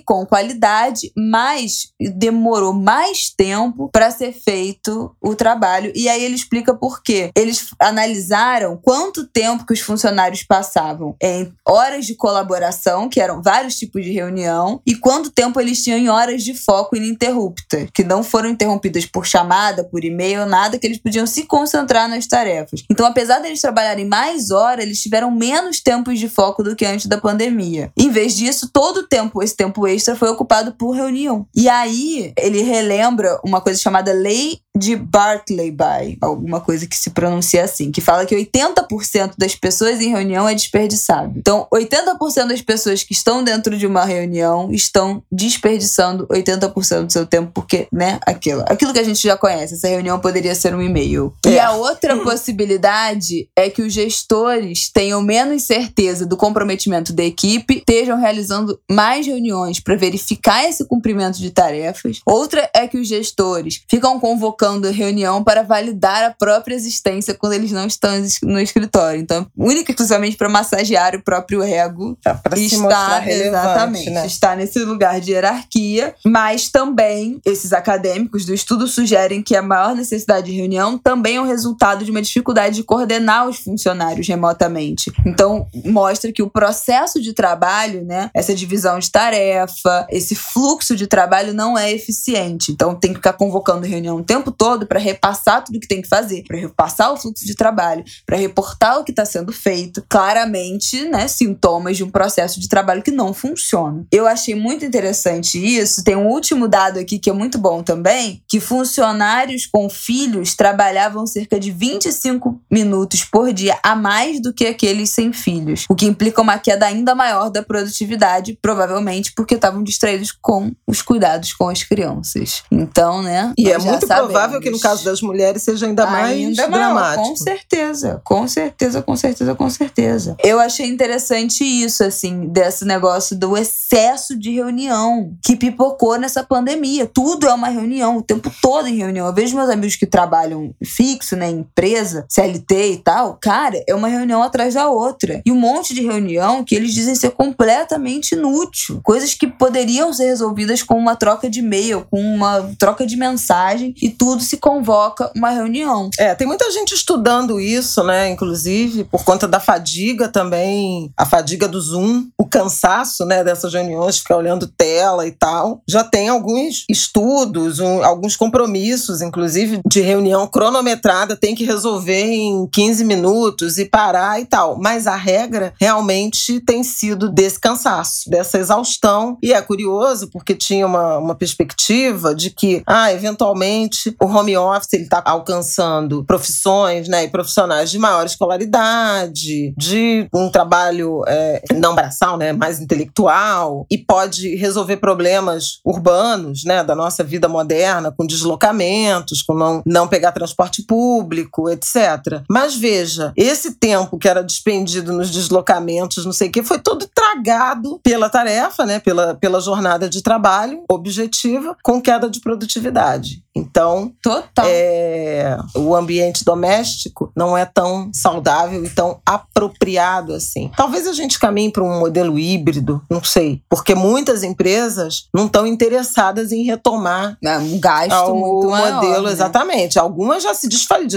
[0.00, 5.92] com qualidade, mas demorou mais tempo para ser feito o trabalho.
[5.94, 7.30] E aí ele explica por quê.
[7.34, 13.76] Eles analisaram quanto tempo que os funcionários passavam em horas de colaboração, que eram vários
[13.76, 16.96] tipos de reunião, e quanto tempo eles tinham em horas de foco
[17.36, 22.08] ininterrupta, que não foram interrompidas por chamada, por e-mail, nada, que eles podiam se concentrar
[22.08, 22.82] nas tarefas.
[22.90, 27.06] Então, apesar deles trabalharem mais horas, eles tiveram menos tempos de foco do que antes
[27.06, 27.90] da pandemia.
[27.96, 31.46] Em vez disso, todo o tempo, esse tempo extra, foi ocupado por reunião.
[31.54, 37.10] E aí, ele relembra uma coisa chamada Lei de Bartley by, alguma coisa que se
[37.10, 41.32] pronuncia assim, que fala que 80% das pessoas em reunião é desperdiçado.
[41.36, 47.26] Então, 80% das pessoas que estão dentro de uma reunião estão desperdiçando 80% do seu
[47.26, 50.82] tempo porque, né, aquilo, aquilo que a gente já conhece, essa reunião poderia ser um
[50.82, 51.34] e-mail.
[51.44, 51.50] É.
[51.50, 57.78] E a outra possibilidade é que os gestores tenham menos certeza do comprometimento da equipe,
[57.78, 62.20] estejam realizando mais reuniões para verificar esse cumprimento de tarefas.
[62.26, 67.52] Outra é que os gestores ficam convocando convocando reunião para validar a própria existência quando
[67.52, 68.10] eles não estão
[68.42, 69.20] no escritório.
[69.20, 72.16] Então, única e exclusivamente para massagear o próprio ego.
[72.22, 74.26] Tá, para se mostrar exatamente, né?
[74.26, 77.05] está nesse lugar de hierarquia, mas também
[77.44, 82.04] esses acadêmicos do estudo sugerem que a maior necessidade de reunião também é um resultado
[82.04, 85.12] de uma dificuldade de coordenar os funcionários remotamente.
[85.24, 91.06] Então, mostra que o processo de trabalho, né, essa divisão de tarefa, esse fluxo de
[91.06, 92.72] trabalho não é eficiente.
[92.72, 96.08] Então, tem que ficar convocando reunião o tempo todo para repassar tudo que tem que
[96.08, 100.04] fazer, para repassar o fluxo de trabalho, para reportar o que está sendo feito.
[100.08, 104.06] Claramente, né, sintomas de um processo de trabalho que não funciona.
[104.10, 106.04] Eu achei muito interessante isso.
[106.04, 111.26] Tem um último dado aqui que é muito bom também, que funcionários com filhos trabalhavam
[111.26, 116.06] cerca de 25 minutos por dia a mais do que aqueles sem filhos, o que
[116.06, 121.68] implica uma queda ainda maior da produtividade, provavelmente porque estavam distraídos com os cuidados com
[121.68, 122.62] as crianças.
[122.70, 123.52] Então, né?
[123.56, 127.28] E é muito provável provável que no caso das mulheres seja ainda mais ainda dramático.
[127.28, 130.36] com certeza, com certeza, com certeza, com certeza.
[130.42, 136.85] Eu achei interessante isso, assim, desse negócio do excesso de reunião que pipocou nessa pandemia.
[137.12, 139.26] Tudo é uma reunião, o tempo todo em reunião.
[139.26, 143.38] Eu vejo meus amigos que trabalham fixo, né, em empresa, CLT e tal.
[143.40, 145.42] Cara, é uma reunião atrás da outra.
[145.44, 149.00] E um monte de reunião que eles dizem ser completamente inútil.
[149.02, 153.94] Coisas que poderiam ser resolvidas com uma troca de e-mail, com uma troca de mensagem
[154.00, 156.10] e tudo se convoca uma reunião.
[156.18, 158.30] É, tem muita gente estudando isso, né?
[158.30, 164.18] Inclusive, por conta da fadiga também, a fadiga do Zoom, o cansaço, né, dessas reuniões,
[164.18, 165.82] ficar olhando tela e tal.
[165.88, 172.66] Já tem alguns estudos, um, alguns compromissos, inclusive, de reunião cronometrada, tem que resolver em
[172.66, 174.78] 15 minutos e parar e tal.
[174.78, 179.38] Mas a regra realmente tem sido desse cansaço, dessa exaustão.
[179.42, 184.92] E é curioso, porque tinha uma, uma perspectiva de que, ah, eventualmente, o home office
[184.92, 191.94] ele está alcançando profissões né, e profissionais de maior escolaridade, de um trabalho é, não
[191.94, 198.26] braçal, né, mais intelectual, e pode resolver problemas urbanos né, da nossa vida moderna, com
[198.26, 202.42] deslocamentos, com não, não pegar transporte público, etc.
[202.50, 207.08] Mas veja, esse tempo que era despendido nos deslocamentos, não sei o que, foi todo
[207.14, 213.46] tragado pela tarefa, né, pela, pela jornada de trabalho objetiva, com queda de produtividade.
[213.56, 214.66] Então, Total.
[214.68, 220.70] É, o ambiente doméstico não é tão saudável e tão apropriado assim.
[220.76, 225.66] Talvez a gente caminhe para um modelo híbrido, não sei, porque muitas empresas não estão
[225.66, 229.32] interessadas em retomar é um gasto o muito modelo maior, né?
[229.32, 229.98] exatamente.
[229.98, 230.68] Algumas já se,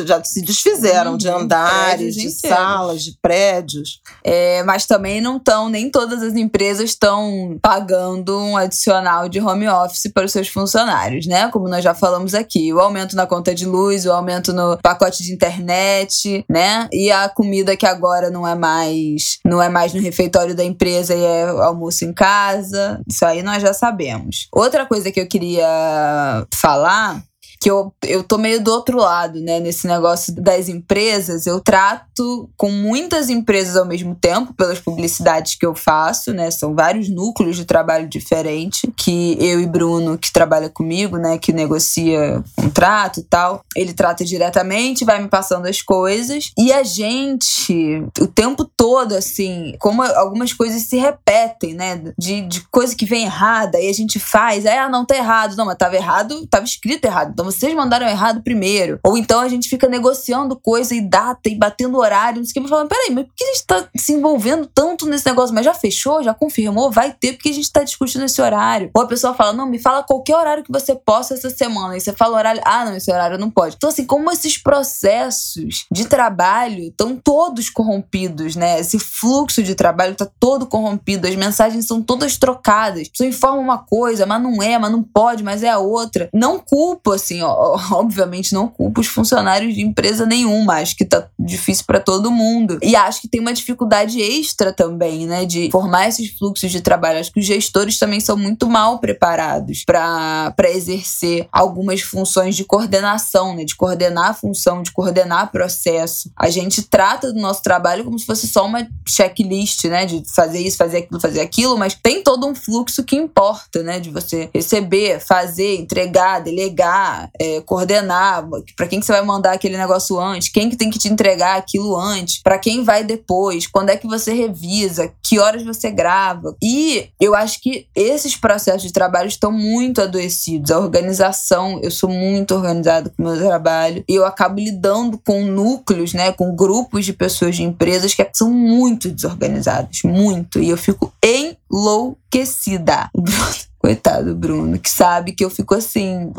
[0.05, 2.57] já se desfizeram Uhum, de andares, prédios de inteiros.
[2.57, 4.01] salas, de prédios.
[4.23, 9.67] É, mas também não estão, nem todas as empresas estão pagando um adicional de home
[9.67, 11.49] office para os seus funcionários, né?
[11.49, 15.23] Como nós já falamos aqui, o aumento na conta de luz, o aumento no pacote
[15.23, 16.87] de internet, né?
[16.91, 21.13] E a comida que agora não é mais, não é mais no refeitório da empresa
[21.15, 23.01] e é almoço em casa.
[23.07, 24.47] Isso aí nós já sabemos.
[24.51, 27.23] Outra coisa que eu queria falar
[27.59, 29.59] que eu, eu tô meio do outro lado, né?
[29.59, 31.45] Nesse negócio das empresas.
[31.45, 36.49] Eu trato com muitas empresas ao mesmo tempo, pelas publicidades que eu faço, né?
[36.51, 41.37] São vários núcleos de trabalho diferente que eu e Bruno, que trabalha comigo, né?
[41.37, 46.51] Que negocia contrato e tal, ele trata diretamente, vai me passando as coisas.
[46.57, 52.01] E a gente, o tempo todo, assim, como algumas coisas se repetem, né?
[52.17, 55.57] De, de coisa que vem errada, aí a gente faz, ah, não, tá errado.
[55.57, 57.31] Não, mas tava errado, tava escrito errado.
[57.33, 58.99] Então vocês mandaram errado primeiro.
[59.03, 62.63] Ou então a gente fica negociando coisa e data e batendo horário, não sei o
[62.63, 65.53] que, falando, peraí, mas por que a gente tá se envolvendo tanto nesse negócio?
[65.53, 66.23] Mas já fechou?
[66.23, 66.91] Já confirmou?
[66.91, 68.91] Vai ter, porque a gente tá discutindo esse horário.
[68.93, 71.97] Ou a pessoa fala, não, me fala qualquer horário que você possa essa semana.
[71.97, 73.75] E você fala horário, ah, não, esse horário não pode.
[73.75, 78.79] Então, assim, como esses processos de trabalho estão todos corrompidos, né?
[78.79, 83.07] Esse fluxo de trabalho tá todo corrompido, as mensagens são todas trocadas.
[83.07, 86.29] A pessoa informa uma coisa, mas não é, mas não pode, mas é a outra.
[86.33, 91.27] Não culpa, assim, ó, obviamente não culpa os funcionários de empresa nenhuma, acho que tá
[91.37, 92.77] difícil para todo mundo.
[92.81, 97.19] E acho que tem uma dificuldade extra também, né, de formar esses fluxos de trabalho.
[97.19, 103.55] Acho que os gestores também são muito mal preparados para exercer algumas funções de coordenação,
[103.55, 106.31] né, de coordenar a função, de coordenar processo.
[106.35, 110.59] A gente trata do nosso trabalho como se fosse só uma checklist, né, de fazer
[110.59, 114.49] isso, fazer aquilo, fazer aquilo, mas tem todo um fluxo que importa, né, de você
[114.53, 120.49] receber, fazer, entregar, delegar, é, coordenar, para quem que você vai mandar aquele negócio antes,
[120.49, 124.07] quem que tem que te entregar aquilo antes, para quem vai depois, quando é que
[124.07, 126.55] você revisa, que horas você grava.
[126.61, 130.71] E eu acho que esses processos de trabalho estão muito adoecidos.
[130.71, 135.43] A organização, eu sou muito organizada com o meu trabalho e eu acabo lidando com
[135.45, 140.59] núcleos, né, com grupos de pessoas de empresas que são muito desorganizados, muito.
[140.59, 143.09] E eu fico enlouquecida.
[143.79, 146.33] Coitado, Bruno, que sabe que eu fico assim,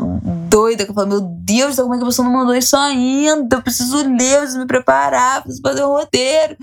[0.47, 3.55] doida, que eu falo, meu Deus, como é que você não mandou isso ainda?
[3.55, 6.55] Eu preciso ler, eu preciso me preparar, preciso fazer um roteiro.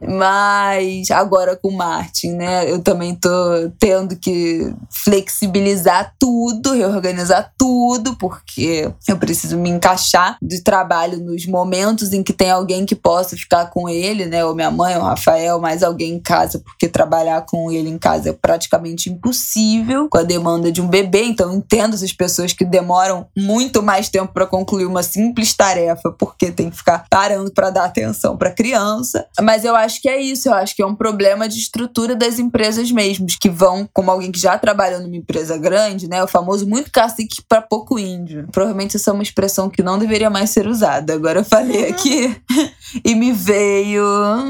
[0.00, 2.70] Mas agora com o Martin, né?
[2.70, 3.30] Eu também tô
[3.78, 12.12] tendo que flexibilizar tudo, reorganizar tudo, porque eu preciso me encaixar de trabalho nos momentos
[12.12, 14.44] em que tem alguém que possa ficar com ele, né?
[14.44, 18.30] Ou minha mãe, ou Rafael, mais alguém em casa, porque trabalhar com ele em casa
[18.30, 21.24] é praticamente impossível com a demanda de um bebê.
[21.24, 26.52] Então, entendo essas pessoas que demoram muito mais tempo para concluir uma simples tarefa, porque
[26.52, 29.26] tem que ficar parando para dar atenção para criança.
[29.40, 32.38] Mas eu acho que é isso, eu acho que é um problema de estrutura das
[32.38, 36.22] empresas mesmos, que vão, como alguém que já trabalhou numa empresa grande, né?
[36.22, 38.48] O famoso muito cacique para pouco índio.
[38.52, 41.14] Provavelmente essa é uma expressão que não deveria mais ser usada.
[41.14, 42.36] Agora eu falei aqui
[43.04, 44.04] e me veio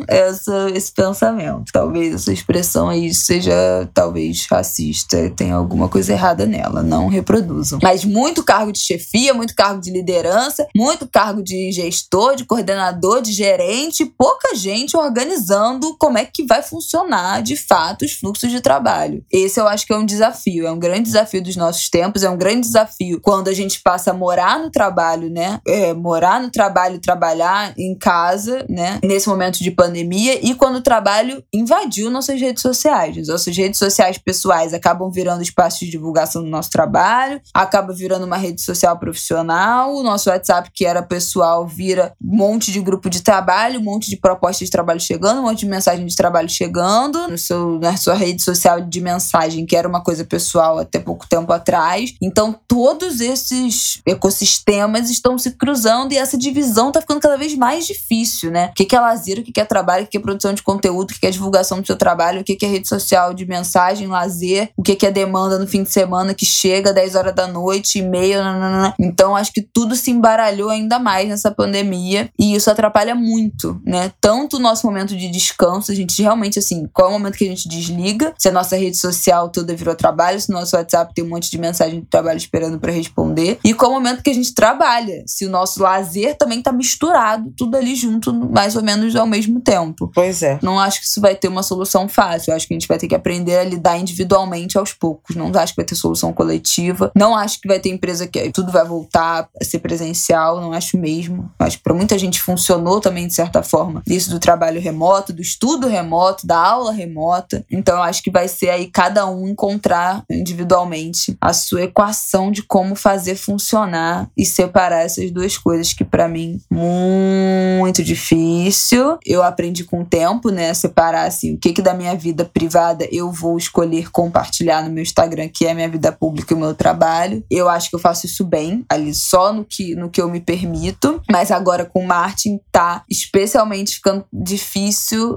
[0.08, 1.70] essa, esse pensamento.
[1.72, 7.78] Talvez essa expressão aí seja talvez racista, tenha alguma coisa errada nela, não reproduzam.
[7.82, 13.20] Mas muito cargo de chefia, muito cargo de liderança, muito cargo de gestor, de coordenador,
[13.20, 18.50] de gerente, pouca gente organizada organizando como é que vai funcionar de fato os fluxos
[18.50, 19.22] de trabalho.
[19.30, 22.30] Esse eu acho que é um desafio, é um grande desafio dos nossos tempos, é
[22.30, 25.60] um grande desafio quando a gente passa a morar no trabalho, né?
[25.66, 28.98] É, morar no trabalho trabalhar em casa, né?
[29.04, 33.16] Nesse momento de pandemia e quando o trabalho invadiu nossas redes sociais.
[33.18, 38.24] As nossas redes sociais pessoais acabam virando espaços de divulgação do nosso trabalho, acaba virando
[38.24, 43.10] uma rede social profissional, o nosso WhatsApp, que era pessoal, vira um monte de grupo
[43.10, 46.48] de trabalho, um monte de propostas de trabalho chegando, um monte de mensagem de trabalho
[46.48, 50.98] chegando no seu, na sua rede social de mensagem, que era uma coisa pessoal até
[50.98, 52.14] pouco tempo atrás.
[52.20, 57.86] Então, todos esses ecossistemas estão se cruzando e essa divisão tá ficando cada vez mais
[57.86, 58.70] difícil, né?
[58.70, 61.14] O que é lazer, o que é trabalho, o que é produção de conteúdo, o
[61.14, 64.82] que é divulgação do seu trabalho, o que é rede social de mensagem, lazer, o
[64.82, 68.94] que é demanda no fim de semana que chega 10 horas da noite, e-mail, nanana.
[68.98, 74.12] Então, acho que tudo se embaralhou ainda mais nessa pandemia e isso atrapalha muito, né?
[74.20, 77.44] Tanto o nosso momento de descanso, a gente realmente, assim, qual é o momento que
[77.44, 78.34] a gente desliga?
[78.38, 81.50] Se a nossa rede social toda virou trabalho, se o nosso WhatsApp tem um monte
[81.50, 84.54] de mensagem de trabalho esperando para responder, e qual é o momento que a gente
[84.54, 85.22] trabalha?
[85.26, 89.60] Se o nosso lazer também tá misturado, tudo ali junto, mais ou menos ao mesmo
[89.60, 90.10] tempo.
[90.14, 90.58] Pois é.
[90.62, 92.50] Não acho que isso vai ter uma solução fácil.
[92.50, 95.36] Eu acho que a gente vai ter que aprender a lidar individualmente aos poucos.
[95.36, 97.10] Não acho que vai ter solução coletiva.
[97.14, 100.60] Não acho que vai ter empresa que tudo vai voltar a ser presencial.
[100.60, 101.50] Não acho mesmo.
[101.58, 104.97] Acho que para muita gente funcionou também, de certa forma, isso do trabalho remoto,
[105.32, 107.64] do estudo remoto, da aula remota.
[107.70, 112.62] Então, eu acho que vai ser aí cada um encontrar individualmente a sua equação de
[112.62, 119.18] como fazer funcionar e separar essas duas coisas que para mim muito difícil.
[119.24, 123.06] Eu aprendi com o tempo, né, separar assim, o que que da minha vida privada
[123.12, 126.60] eu vou escolher compartilhar no meu Instagram, que é a minha vida pública e o
[126.60, 127.44] meu trabalho.
[127.50, 130.40] Eu acho que eu faço isso bem, ali só no que no que eu me
[130.40, 134.77] permito, mas agora com o Martin tá especialmente ficando difícil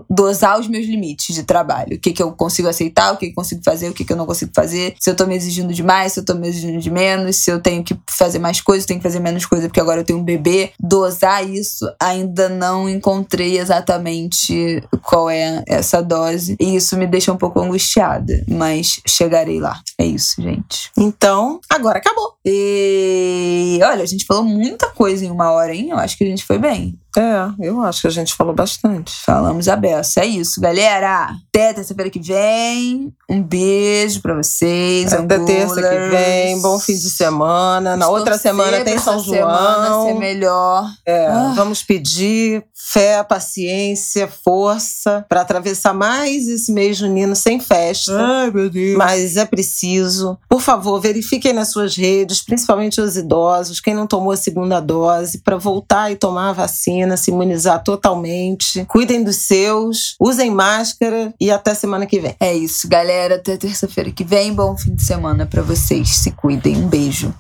[0.10, 1.96] dosar os meus limites de trabalho.
[1.96, 4.14] O que que eu consigo aceitar, o que que eu consigo fazer, o que que
[4.14, 6.80] eu não consigo fazer, se eu tô me exigindo demais, se eu tô me exigindo
[6.80, 9.80] de menos, se eu tenho que fazer mais coisas, tenho que fazer menos coisa porque
[9.80, 10.72] agora eu tenho um bebê.
[10.80, 16.56] Dosar isso ainda não encontrei exatamente qual é essa dose.
[16.60, 19.82] E isso me deixa um pouco angustiada, mas chegarei lá.
[19.98, 20.92] É isso, gente.
[20.98, 22.36] Então, agora acabou.
[22.46, 25.90] E olha, a gente falou muita coisa em uma hora, hein?
[25.90, 26.98] Eu acho que a gente foi bem.
[27.18, 29.22] É, eu acho que a gente falou bastante.
[29.32, 30.20] Falamos a beça.
[30.20, 31.30] É isso, galera.
[31.48, 33.14] Até terça-feira que vem.
[33.30, 35.14] Um beijo pra vocês.
[35.14, 36.62] Até terça que vem.
[36.62, 37.96] Bom fim de semana.
[37.96, 39.38] Na outra semana tem São João.
[39.38, 40.86] Semana ser melhor.
[41.06, 41.54] É, ah.
[41.56, 48.12] vamos pedir fé, paciência, força para atravessar mais esse mês junino sem festa.
[48.20, 48.98] Ai, meu Deus.
[48.98, 50.38] Mas é preciso.
[50.50, 55.38] Por favor, verifiquem nas suas redes, principalmente os idosos, quem não tomou a segunda dose,
[55.40, 58.84] para voltar e tomar a vacina se imunizar totalmente.
[59.22, 62.36] Cuidem dos seus, usem máscara e até semana que vem.
[62.40, 63.36] É isso, galera.
[63.36, 64.54] Até terça-feira que vem.
[64.54, 66.10] Bom fim de semana para vocês.
[66.10, 66.78] Se cuidem.
[66.78, 67.34] Um beijo.